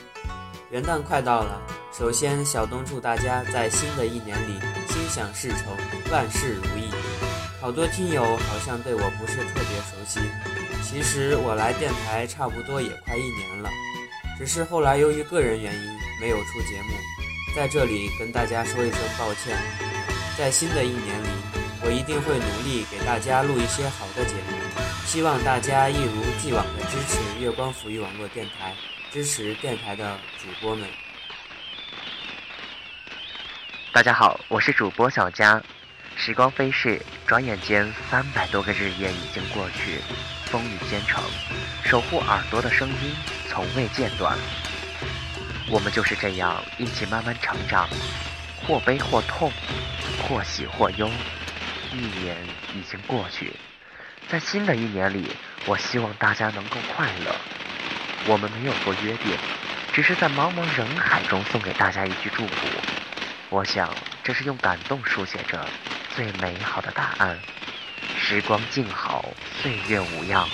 [0.71, 1.61] 元旦快到了，
[1.95, 5.77] 首先小东祝大家在新的一年里心想事成，
[6.11, 6.89] 万事如意。
[7.61, 10.19] 好多听友好像对我不是特别熟悉。
[10.81, 13.69] 其实我来电台差不多也快一年了，
[14.39, 16.93] 只是后来由于个人原因没有出节目，
[17.55, 19.57] 在这里跟大家说一声抱歉。
[20.37, 21.27] 在新的一年里，
[21.83, 24.55] 我一定会努力给大家录一些好的节目，
[25.03, 28.75] 希望大家一如既往的支持月光抚育网络电台，
[29.11, 30.87] 支持电台的主播们。
[33.91, 35.59] 大家好，我是主播小佳。
[36.15, 39.99] 时光飞逝，转眼间三百多个日夜已经过去。
[40.45, 41.23] 风雨兼程，
[41.83, 43.15] 守护耳朵的声音
[43.49, 44.37] 从未间断。
[45.71, 47.87] 我们就是这样一起慢慢成长，
[48.61, 49.49] 或悲或痛，
[50.21, 51.09] 或喜或忧。
[51.93, 52.35] 一年
[52.75, 53.53] 已经过去，
[54.27, 55.31] 在新的一年里，
[55.65, 57.33] 我希望大家能够快乐。
[58.27, 59.37] 我们没有做约定，
[59.93, 62.67] 只是在茫茫人海中送给大家一句祝福。
[63.49, 63.89] 我想，
[64.25, 65.65] 这是用感动书写着
[66.13, 67.39] 最美好的答案。
[68.19, 69.23] 时光静好，
[69.61, 70.49] 岁月无恙。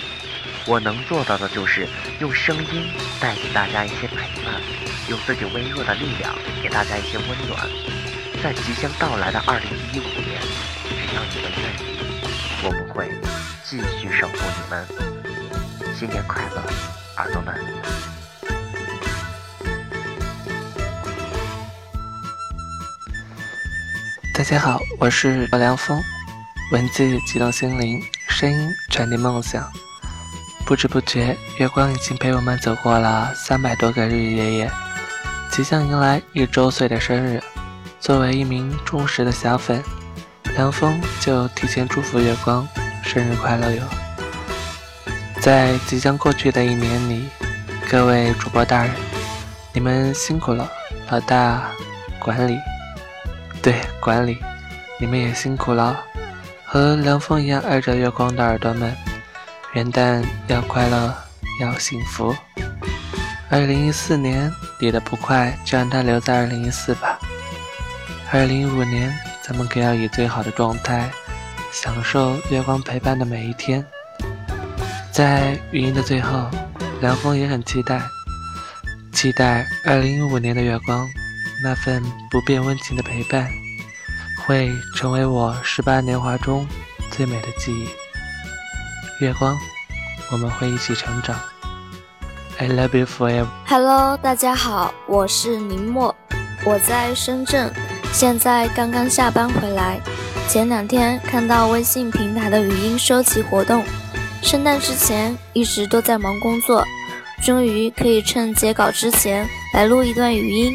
[0.68, 1.88] 我能做到的就是
[2.20, 4.60] 用声音带给大家一些陪伴，
[5.08, 7.66] 用自己微弱的力量给大家一些温暖。
[8.42, 10.38] 在即将到来的二零一五年，
[10.84, 12.04] 只要你们愿意，
[12.62, 13.08] 我们会
[13.64, 14.86] 继续守护你们。
[15.96, 16.62] 新年快乐，
[17.16, 17.54] 耳朵们！
[24.34, 25.98] 大家好，我是梁峰。
[26.72, 29.66] 文字激动心灵，声音传递梦想。
[30.68, 34.70] 不知不觉，月光已经陪我们走过了三百多个日日夜夜，
[35.50, 37.42] 即将迎来一周岁的生日。
[37.98, 39.82] 作为一名忠实的小粉，
[40.54, 42.68] 梁峰就提前祝福月光
[43.02, 43.82] 生日快乐哟！
[45.40, 47.30] 在即将过去的一年里，
[47.88, 48.90] 各位主播大人，
[49.72, 50.70] 你们辛苦了。
[51.10, 51.62] 老大，
[52.18, 52.58] 管理，
[53.62, 54.36] 对，管理，
[55.00, 55.98] 你们也辛苦了。
[56.62, 58.94] 和凉风一样爱着月光的耳朵们，
[59.74, 61.14] 元旦要快乐，
[61.60, 62.34] 要幸福。
[63.50, 64.50] 二零一四年
[64.80, 67.18] 你的不快，就让它留在二零一四吧。
[68.32, 71.10] 二零一五年，咱们可要以最好的状态，
[71.70, 73.84] 享受月光陪伴的每一天。
[75.12, 76.48] 在语音的最后，
[77.00, 78.00] 凉风也很期待，
[79.12, 81.06] 期待二零一五年的月光，
[81.62, 83.50] 那份不变温情的陪伴。
[84.46, 86.66] 会成为我十八年华中
[87.10, 88.07] 最美的记忆。
[89.20, 89.58] 月光，
[90.30, 91.36] 我们会一起成长。
[92.56, 93.48] I love you forever。
[93.66, 96.14] Hello，大家好，我是林墨，
[96.64, 97.72] 我在深圳，
[98.12, 100.00] 现在刚刚下班回来。
[100.48, 103.84] 前两天看到微信平台的语音收集活动，
[104.40, 106.84] 圣诞之前一直都在忙工作，
[107.42, 110.72] 终于可以趁截稿之前来录一段语音。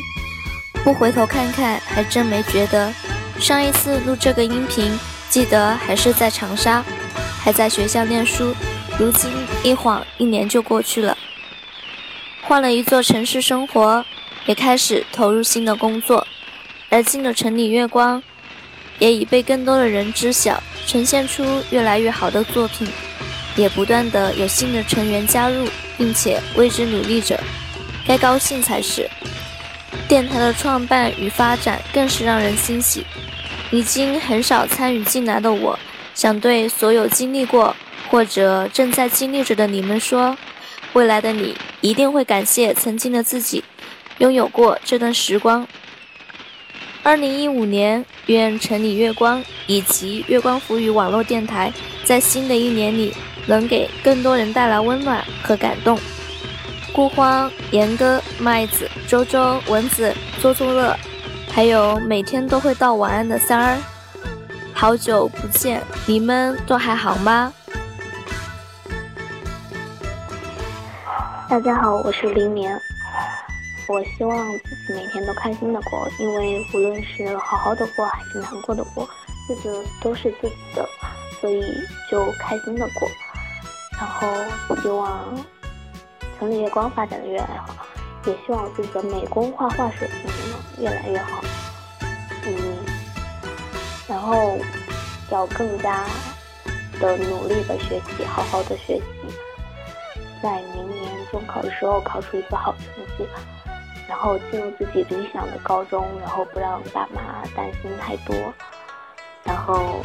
[0.84, 2.92] 不回头看看，还真没觉得。
[3.40, 6.84] 上一次录这个音频，记得还是在长沙，
[7.44, 8.56] 还在学校念书。
[8.98, 9.30] 如今
[9.64, 11.18] 一晃一年就过去了，
[12.44, 14.06] 换了一座城市生活，
[14.46, 16.26] 也开始投入新的工作。
[16.90, 18.22] 而今的城里月光，
[19.00, 22.88] 也已被更多的人知晓，呈现出越来越好的作品，
[23.56, 27.38] 也不断的有新的成员加入，并且为之努力着，
[28.08, 29.10] 该高兴才是。
[30.08, 33.06] 电台的创办与发展更是让人欣喜。
[33.72, 35.80] 已经很少参与进来的我，
[36.14, 37.76] 想对所有经历过
[38.10, 40.38] 或者正在经历着的你们说：
[40.94, 43.64] 未来的你一定会感谢曾经的自己，
[44.20, 45.68] 拥有过这段时光。
[47.02, 51.74] 二零一五年，愿城里月光以及月光浮语网络电台
[52.06, 53.14] 在新的一年里
[53.46, 56.00] 能给更多人带来温暖和感动。
[56.94, 60.96] 孤荒、严哥、麦子、周周、蚊子、做做乐，
[61.52, 63.78] 还有每天都会道晚安的三儿，
[64.74, 67.54] 好久不见，你们都还好吗？
[71.50, 72.78] 大家好，我是林眠。
[73.88, 79.08] 我希望自己每天都开心的过，因为无论是好好的过还是难过的过，
[79.50, 80.86] 日子都是自己的，
[81.40, 81.64] 所以
[82.10, 83.10] 就开心的过。
[83.98, 84.28] 然后
[84.82, 85.34] 希望。
[86.40, 87.76] 城里月光发展的越来越好，
[88.26, 91.42] 也希望自己的美工画画水平能越来越好。
[92.46, 92.54] 嗯，
[94.14, 94.60] 然后
[95.32, 96.06] 要更加
[97.02, 99.04] 的努力的学习，好好的学习，
[100.40, 103.28] 在明年中考的时候考出一个好成绩，
[104.08, 108.36] 然后进入自己理想的高中，然后不让爸妈担心太多，
[109.44, 110.04] 然后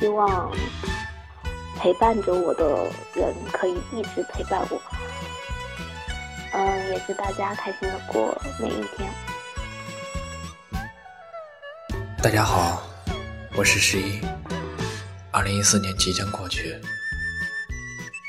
[0.00, 0.50] 希望。
[1.80, 4.82] 陪伴着我的人可以一直陪伴我，
[6.52, 9.08] 嗯，也祝大家开心的过每一天。
[12.20, 12.82] 大家好，
[13.54, 14.20] 我是十一。
[15.30, 16.76] 二零一四年即将过去，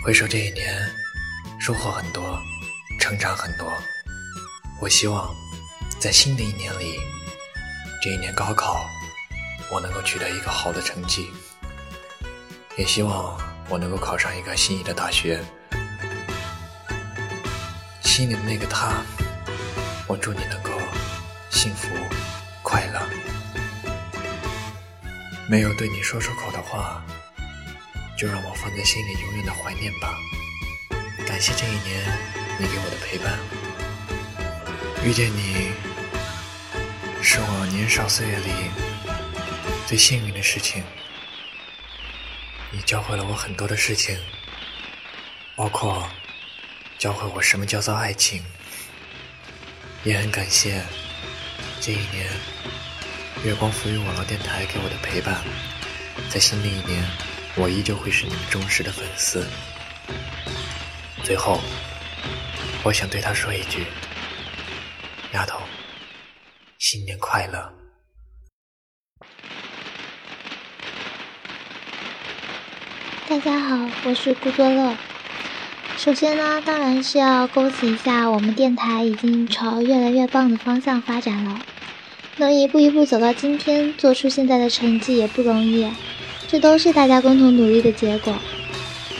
[0.05, 0.87] 回首这一年，
[1.59, 2.39] 收获很多，
[2.99, 3.67] 成长很多。
[4.79, 5.35] 我希望
[5.99, 6.99] 在新的一年里，
[7.99, 8.87] 这一年高考，
[9.71, 11.31] 我能够取得一个好的成绩。
[12.77, 13.35] 也希望
[13.69, 15.43] 我能够考上一个心仪的大学，
[18.03, 19.03] 心里的那个他，
[20.05, 20.69] 我祝你能够
[21.49, 21.87] 幸福
[22.61, 23.01] 快乐。
[25.49, 27.03] 没有对你说出口的话，
[28.15, 30.15] 就让我放在心里永远的怀念吧。
[31.25, 32.05] 感谢这一年
[32.59, 33.39] 你给我的陪伴，
[35.03, 35.71] 遇见你。
[37.23, 38.51] 是我年少岁月里
[39.87, 40.83] 最幸运的事情。
[42.71, 44.15] 你教会了我很多的事情，
[45.55, 46.07] 包括
[46.99, 48.43] 教会我什么叫做爱情。
[50.03, 50.85] 也很感谢
[51.81, 52.29] 这一年
[53.41, 55.41] 月光浮云网络电台给我的陪伴。
[56.29, 57.01] 在新的一年，
[57.55, 59.47] 我依旧会是你们忠实的粉丝。
[61.23, 61.61] 最后，
[62.83, 63.85] 我想对他说一句
[65.31, 65.57] ：“丫头，
[66.79, 67.73] 新年快乐！”
[73.29, 74.97] 大家好，我是顾作乐。
[75.97, 81.61] 首先呢，当然是要恭喜一下我们电台已经朝越来越棒的方向发展了。
[82.39, 85.85] 能一步一步走到今天，做出现在的成绩也不容易，
[86.47, 88.33] 这都是大家共同努力的结果。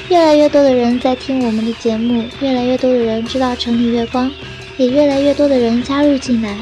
[0.08, 4.32] 越来越多的人在听我们的节目，越来越多的人知道城里月光，
[4.78, 6.58] 也越来越多的人加入进来，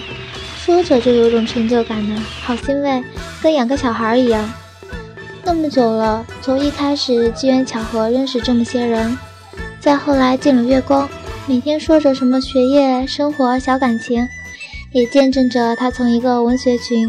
[0.60, 3.03] 说着就有种成就感呢，好欣慰，
[3.39, 4.51] 跟养个小孩一样。
[5.43, 9.16] 那么久了，从一开始机缘巧合认识这么些人，
[9.80, 11.08] 再后来进了月光，
[11.45, 14.28] 每天说着什么学业、生活、小感情，
[14.97, 17.07] 也见证着他从一个文学群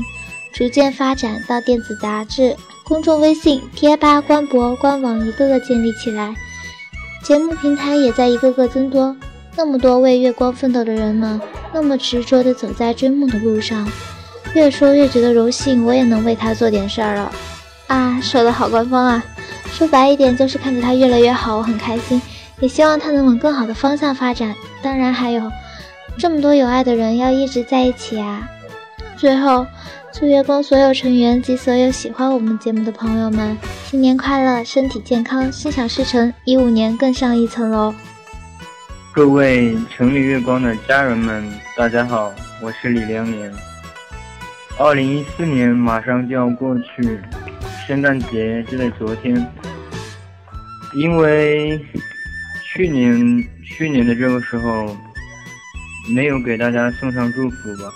[0.53, 2.55] 逐渐发展到电子杂志。
[2.85, 6.35] 公众微信、贴吧、官博、官网一个个建立起来，
[7.25, 9.17] 节目平台也在一个个增多。
[9.57, 11.41] 那么多为月光奋斗的人们，
[11.73, 13.91] 那么执着地走在追梦的路上，
[14.53, 17.33] 越说越觉得荣幸，我也能为他做点事儿了。
[17.87, 19.25] 啊，说的好官方啊！
[19.73, 22.21] 说白一点，就是看着他越来越好，我很开心，
[22.61, 24.55] 也希望他能往更好的方向发展。
[24.83, 25.51] 当然还有
[26.19, 28.49] 这么多有爱的人要一直在一起啊！
[29.17, 29.67] 最后。
[30.11, 37.95] 祝月光所有成员及所有喜欢我们节目的朋友们新年快乐，身体健康，心想事成，一五年更上一层楼。
[39.15, 41.45] 各位城里月光的家人们，
[41.77, 43.53] 大家好，我是李良年。
[44.79, 47.21] 二零一四年马上就要过去，
[47.87, 49.47] 圣诞节就在昨天。
[50.97, 51.79] 因为
[52.75, 54.97] 去年去年的这个时候
[56.09, 57.93] 没有给大家送上祝福吧。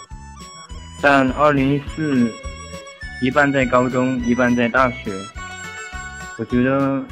[1.01, 2.33] 但二零一四，
[3.21, 5.13] 一半在高中，一半在大学。
[6.39, 7.03] 我觉得，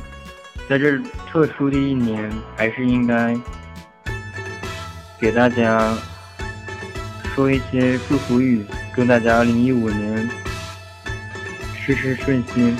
[0.68, 0.98] 在这
[1.30, 3.36] 特殊的一年，还是应该
[5.20, 5.96] 给大家
[7.34, 10.28] 说一些祝福语，祝大家二零一五年
[11.76, 12.76] 事事顺心。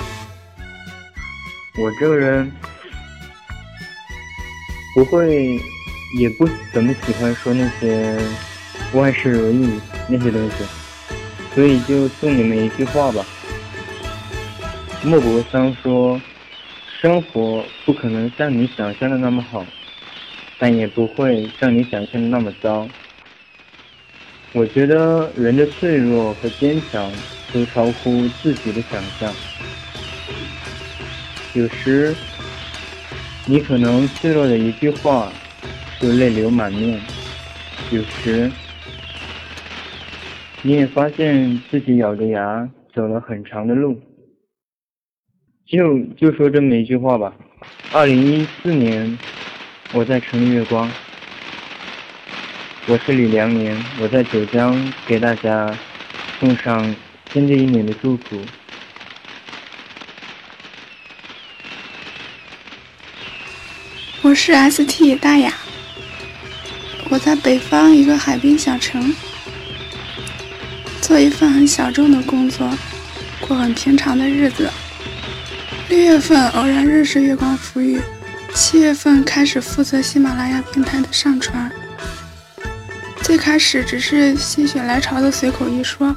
[1.79, 2.51] 我这个人
[4.95, 5.61] 不会，
[6.19, 8.19] 也不怎么喜欢说那些
[8.93, 10.57] 万事如意那些东西。
[11.55, 13.27] 所以就送你们一句话吧。
[15.03, 16.21] 莫泊桑说
[17.01, 19.65] ：“生活不可能像你想象的那么好，
[20.59, 22.89] 但也不会像你想象的那么糟。”
[24.53, 27.11] 我觉得人的脆弱和坚强
[27.53, 29.33] 都超乎自己的想象。
[31.55, 32.15] 有时，
[33.47, 35.33] 你可能脆弱的一句话
[36.01, 36.98] 就泪流满面；
[37.90, 38.51] 有时，
[40.62, 44.01] 你也发现自己咬着牙走了很长的路，
[45.66, 47.34] 就就说这么一句话吧。
[47.92, 49.18] 二零一四年，
[49.92, 50.90] 我在城里月光，
[52.86, 55.76] 我是李良年，我在九江给大家
[56.38, 56.96] 送上
[57.30, 58.40] 新的一年的祝福。
[64.22, 65.53] 我是 ST 大雅，
[67.11, 69.13] 我在北方一个海滨小城。
[71.03, 72.71] 做一份很小众的工作，
[73.41, 74.71] 过很平常的日子。
[75.89, 78.01] 六月份偶然认识月光浮语，
[78.55, 81.69] 七月份开始负责喜马拉雅平台的上传。
[83.23, 86.15] 最开始只是心血来潮的随口一说，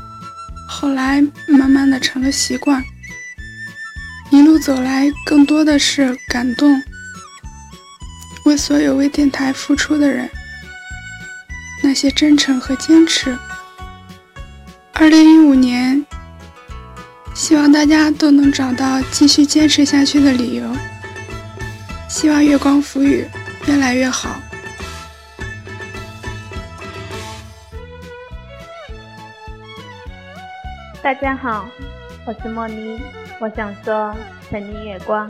[0.70, 2.84] 后来慢慢的成了习惯。
[4.30, 6.80] 一路走来，更多的是感动，
[8.46, 10.30] 为所有为电台付出的人，
[11.86, 13.38] 那些真诚和坚持。
[14.93, 16.05] 二零一五年，
[17.36, 20.63] 希望大家都能找到继续坚持下去的理由。
[22.07, 23.27] 希望月光浮语
[23.67, 24.29] 越来越好。
[31.01, 31.67] 大家好，
[32.25, 32.97] 我是莫妮，
[33.41, 34.15] 我想说，
[34.49, 35.29] 城里月光，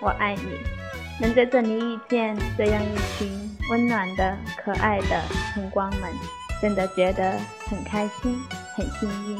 [0.00, 0.81] 我爱你。
[1.22, 3.30] 能在这里遇见这样一群
[3.70, 5.22] 温暖的、可爱的
[5.54, 6.10] 晨光们，
[6.60, 7.38] 真的觉得
[7.70, 8.36] 很开心。
[8.74, 9.38] 很幸运，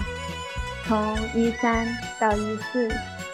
[0.84, 1.88] 从一三
[2.20, 2.88] 到一四，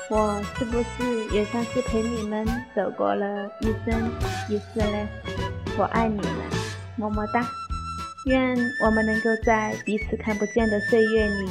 [0.09, 4.11] 我是不是也算是陪你们走过了一生
[4.49, 5.07] 一世嘞？
[5.77, 6.33] 我爱你们，
[6.97, 7.45] 么么哒！
[8.27, 11.47] 愿我们能够在彼此看不见的岁月里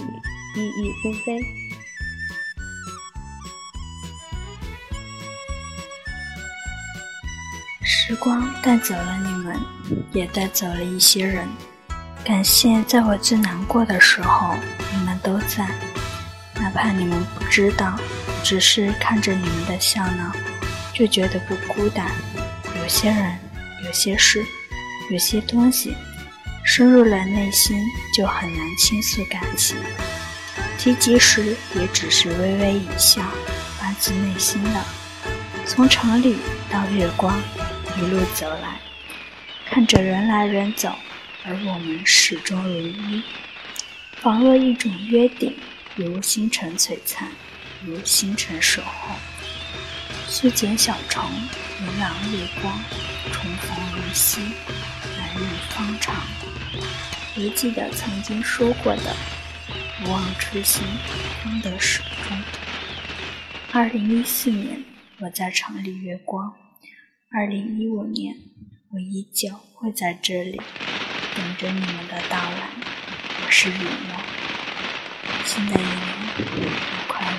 [0.55, 1.66] 熠熠生飞。
[8.07, 9.59] 时光带走了你们，
[10.13, 11.45] 也带走了一些人。
[12.23, 14.55] 感谢在我最难过的时候，
[14.93, 15.67] 你们都在，
[16.55, 17.99] 哪怕你们不知道，
[18.45, 20.31] 只是看着你们的笑闹，
[20.93, 22.09] 就觉得不孤单。
[22.81, 23.37] 有些人，
[23.83, 24.41] 有些事，
[25.11, 25.93] 有些东西。
[26.63, 27.77] 深入了内心，
[28.15, 29.75] 就很难倾诉感情。
[30.77, 33.21] 提及时，也只是微微一笑，
[33.77, 34.79] 发自内心的。
[35.65, 36.37] 从城里
[36.71, 37.37] 到月光，
[37.97, 38.79] 一路走来，
[39.65, 40.93] 看着人来人走，
[41.43, 43.23] 而我们始终如一，
[44.17, 45.57] 仿若一种约定，
[45.95, 47.27] 如星辰璀璨，
[47.83, 49.15] 如星辰守候。
[50.27, 51.27] 素简小虫，
[51.79, 52.79] 明朗月光，
[53.31, 54.41] 重逢如昔，
[55.17, 56.15] 来日方长。
[57.35, 59.15] 犹记得曾经说过的
[60.05, 60.83] “不忘初心，
[61.43, 62.37] 方得始终”。
[63.73, 64.83] 二零一四年，
[65.17, 66.51] 我在城里月光；
[67.39, 68.35] 二零一五年，
[68.89, 70.59] 我依旧会在这里
[71.35, 72.67] 等着你们的到来。
[73.45, 74.17] 我是雨墨，
[75.45, 75.93] 新的一年
[77.07, 77.37] 快乐！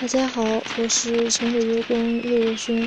[0.00, 2.86] 大家好，我是城里月光叶若轩。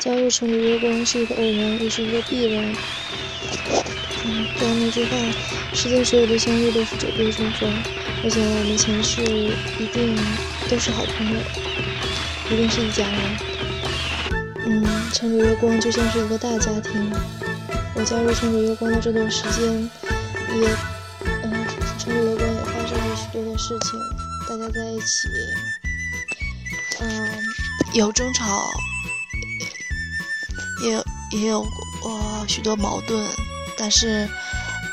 [0.00, 2.74] 加入城里月光是一个偶然，也是一个必然。
[4.24, 5.16] 嗯，还那句话，
[5.72, 7.72] 世间所有的相遇都是久别重逢。
[8.24, 9.22] 我想我们前世
[9.78, 10.16] 一定
[10.68, 11.40] 都是好朋友，
[12.50, 13.20] 一定是一家人。
[14.66, 17.12] 嗯，城里月光就像是一个大家庭。
[17.94, 19.82] 我加入城里月光的这段时间，
[20.60, 20.76] 也，
[21.42, 21.66] 嗯，
[21.98, 23.98] 城里月光也发生了许多的事情，
[24.48, 25.28] 大家在一起，
[27.00, 27.42] 嗯，
[27.94, 28.70] 有争吵。
[30.82, 31.66] 也有也有
[32.02, 33.26] 过许多矛盾，
[33.78, 34.28] 但是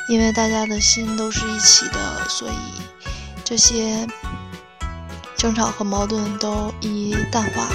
[0.08, 2.56] 因为大家的心都是一起的，所以
[3.44, 4.08] 这些
[5.44, 7.68] 争吵和矛盾都一一淡化。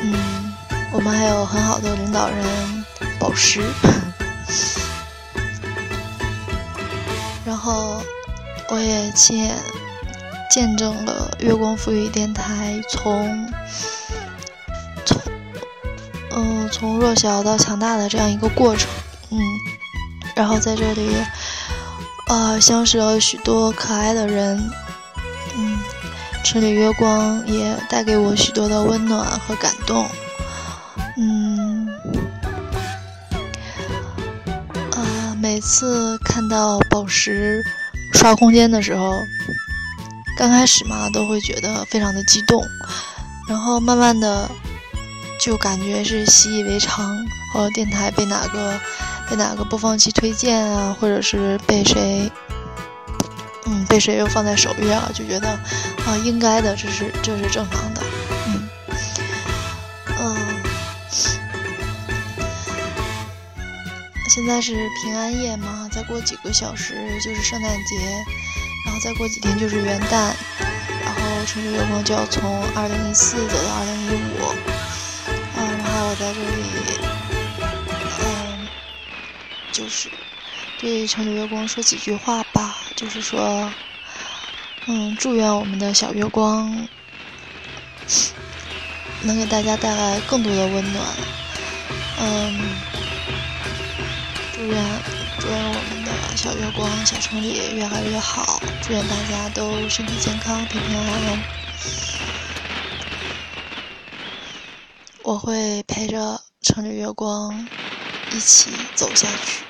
[0.00, 0.54] 嗯，
[0.92, 2.84] 我们还有很好的领导人
[3.18, 3.60] 宝石，
[7.44, 8.00] 然后
[8.68, 9.56] 我也亲眼
[10.48, 13.52] 见证了月光赋予电台从
[15.04, 15.20] 从。
[16.30, 18.88] 嗯，从弱小到强大的这样一个过程，
[19.30, 19.40] 嗯，
[20.36, 21.16] 然后在这里，
[22.28, 24.70] 呃，相识了许多可爱的人，
[26.42, 30.06] 城里月光也带给我许多的温暖和感动，
[31.16, 31.88] 嗯，
[34.92, 37.62] 啊，每次看到宝石
[38.14, 39.20] 刷空间的时候，
[40.36, 42.64] 刚开始嘛，都会觉得非常的激动，
[43.48, 44.50] 然后慢慢的。
[45.42, 47.16] 就感觉是习以为常，
[47.50, 48.78] 和电台被哪个
[49.26, 52.30] 被哪个播放器推荐啊，或者是被谁，
[53.64, 55.58] 嗯，被谁又放在首页了，就觉得
[56.06, 58.02] 啊，应该的，这是这是正常的，
[58.46, 58.68] 嗯
[60.18, 60.36] 嗯。
[64.28, 67.96] 现在是平安夜嘛，再过几个小时就是圣诞节，
[68.86, 70.32] 然后再过几天就是元旦，
[71.04, 74.44] 然后城市月光就要从二零一四走到二零一五。
[75.56, 76.62] 啊，然后我在这里，
[78.22, 78.66] 嗯，
[79.72, 80.08] 就是
[80.78, 83.70] 对城里月光说几句话吧，就是说，
[84.86, 86.88] 嗯，祝愿我们的小月光
[89.22, 91.14] 能给大家带来更多的温暖，
[92.16, 92.82] 嗯，
[94.50, 95.04] 祝愿
[95.38, 101.44] 祝愿我们的小月光小城里越来越好，祝愿大家都身体健康，平平安安。
[105.22, 107.68] 我会陪着乘着月光
[108.30, 109.66] 一起走下去，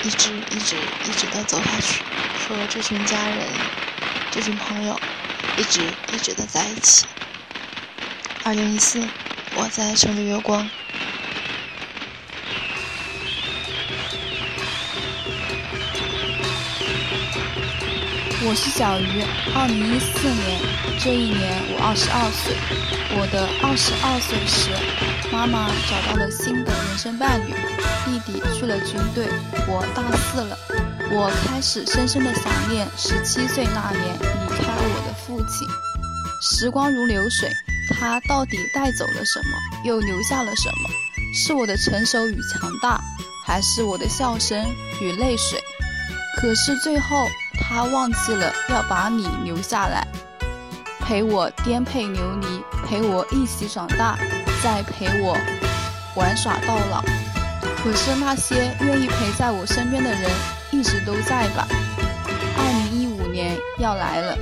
[0.00, 3.70] 一直一直一直的走下去，和这群家人、
[4.34, 4.98] 这群朋友
[5.58, 7.04] 一直一直的在一起。
[8.42, 9.06] 二零一四，
[9.54, 10.66] 我在乘着月光。
[18.44, 19.22] 我是小鱼，
[19.54, 20.62] 二零一四年
[20.98, 22.56] 这一年我二十二岁。
[23.14, 24.70] 我的二十二岁时，
[25.30, 27.52] 妈妈找到了新的人生伴侣，
[28.06, 29.28] 弟弟去了军队，
[29.68, 30.71] 我大四了。
[31.14, 35.68] 我开始深深的想念十七岁那年离开我的父亲。
[36.40, 37.52] 时光如流水，
[37.90, 40.88] 他到底带走了什么，又留下了什么？
[41.34, 42.98] 是我的成熟与强大，
[43.44, 44.58] 还是我的笑声
[45.02, 45.62] 与泪水？
[46.40, 47.26] 可是最后。
[47.64, 50.06] 他忘记了要把你留下来，
[51.00, 52.46] 陪我颠沛流离，
[52.84, 54.18] 陪我一起长大，
[54.62, 55.36] 再陪我
[56.16, 57.02] 玩耍到老。
[57.82, 60.30] 可是那些愿意陪在我身边的人
[60.72, 61.68] 一直都在吧？
[62.56, 64.38] 二零一五年要来了，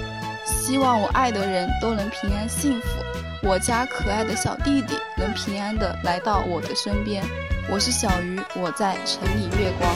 [0.47, 2.89] 希望我爱的人都能平安幸福，
[3.43, 7.23] 我家可爱的小弟弟能平安的来到我的身边。
[7.69, 9.95] 我是小鱼，我在城里月光。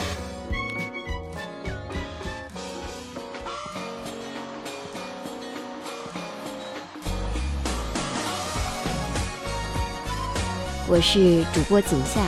[10.87, 12.21] 我是主播景夏，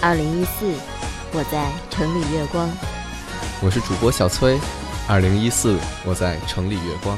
[0.00, 0.72] 二零一四，
[1.32, 2.70] 我在城里月光。
[3.64, 4.58] 我是主播小崔，
[5.06, 7.16] 二零一四，我在城里月光。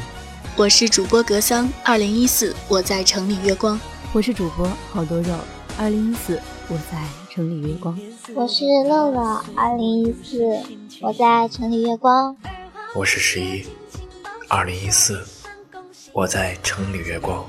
[0.58, 3.80] 我是主播格桑，二零一四，我在城里月光。
[4.12, 5.34] 我是主播好多肉，
[5.78, 6.38] 二零一四，
[6.68, 7.98] 我在城里月光。
[8.34, 10.60] 我是乐乐，二零一四，
[11.00, 12.36] 我在城里月光。
[12.94, 13.64] 我是十一，
[14.46, 15.26] 二零一四，
[16.12, 17.42] 我在城里月光。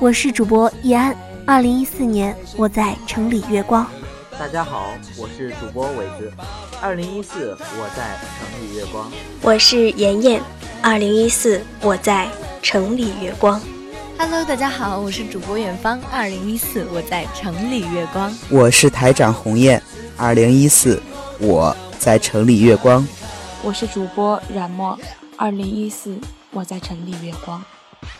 [0.00, 1.16] 我是主播易安。
[1.46, 3.86] 二零一四年，我在城里月光。
[4.42, 6.28] 大家好，我是主播伟子。
[6.80, 9.08] 二零一四，我在城里月光。
[9.40, 10.42] 我是妍妍。
[10.82, 12.28] 二零一四，我在
[12.60, 13.62] 城里月光。
[14.18, 16.00] Hello，大家好，我是主播远方。
[16.10, 18.36] 二零一四，我在城里月光。
[18.50, 19.80] 我是台长鸿雁。
[20.16, 21.00] 二零一四，
[21.38, 23.06] 我在城里月光。
[23.62, 24.98] 我是主播冉墨。
[25.36, 26.18] 二零一四，
[26.50, 27.64] 我在城里月光。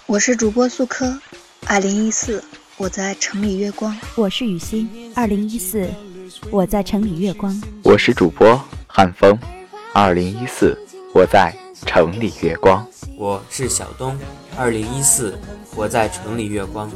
[0.07, 1.19] 我是主播素科。
[1.67, 2.41] 二零一四。
[2.79, 4.89] 我在城里月光，我是雨欣。
[5.15, 5.87] 二零一四，
[6.51, 7.61] 我在城里月光。
[7.83, 9.39] 我是主播汉风。
[9.93, 10.79] 二零一四，
[11.15, 11.55] 我在
[11.87, 12.87] 城里月光。
[13.17, 14.17] 我是小东。
[14.57, 15.39] 二零一四，
[15.75, 16.91] 我在城里月光。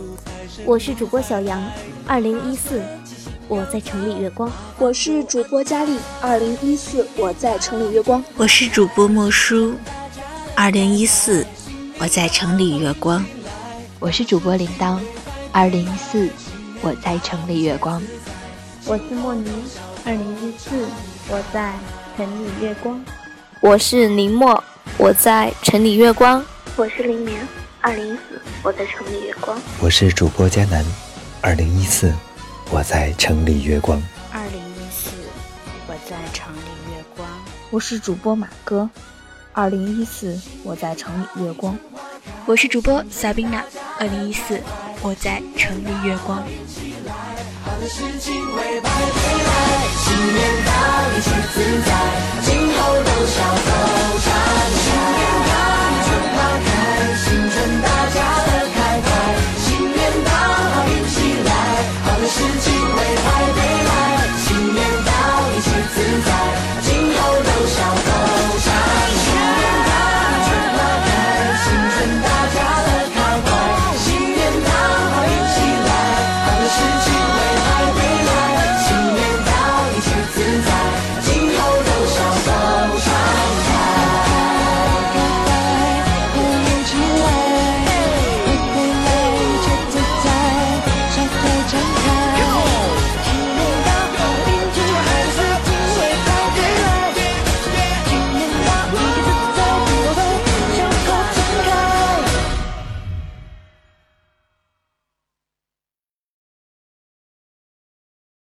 [0.65, 1.63] 我是主播小杨。
[2.07, 2.83] 二零一四，
[3.49, 4.51] 我在城里月光。
[4.79, 5.99] 我是主播佳丽。
[6.21, 8.23] 二零一四，我在城里月光。
[8.37, 9.75] 我是主播莫叔。
[10.55, 11.47] 二零一四，
[11.99, 13.25] 我在城里月光。
[13.99, 14.99] 我是主播铃铛。
[15.53, 16.29] 二零一四，
[16.83, 18.03] 我在城里月光。
[18.89, 19.51] 我是莫妮。
[20.05, 20.87] 二零一四，
[21.29, 21.75] 我在
[22.17, 23.05] 城里月光。
[23.61, 24.63] 我是林墨，
[24.97, 26.45] 我在城里月光。
[26.77, 27.45] 我是林眠。
[27.81, 29.61] 二零一四，我在城里月光。
[29.81, 30.85] 我是主播佳楠。
[31.41, 32.15] 二零一四，
[32.71, 34.01] 我在城里月光。
[34.31, 35.11] 二零一四，
[35.89, 37.29] 我在城里月光。
[37.71, 38.89] 我是主播马哥。
[39.53, 41.77] 二零一四，我在城里月光。
[42.47, 43.65] 我是主播萨宾娜。
[43.99, 44.61] 二零一四。
[45.03, 46.43] 我在城里月光。
[47.89, 49.51] 事情会拜回来
[50.03, 50.71] 新年到
[51.13, 51.57] 一切自
[51.87, 51.91] 在
[52.43, 53.69] 今后都笑口
[54.25, 54.29] 常开
[54.75, 54.85] 新
[55.15, 55.55] 年到
[55.87, 56.69] 迎春花开
[57.15, 59.09] 新春大家乐开怀
[59.59, 59.65] 新
[59.95, 61.15] 年到好运气
[61.45, 61.51] 来
[62.03, 63.91] 好的事情会拜回来
[64.37, 65.11] 新年到
[65.53, 66.86] 一切自在。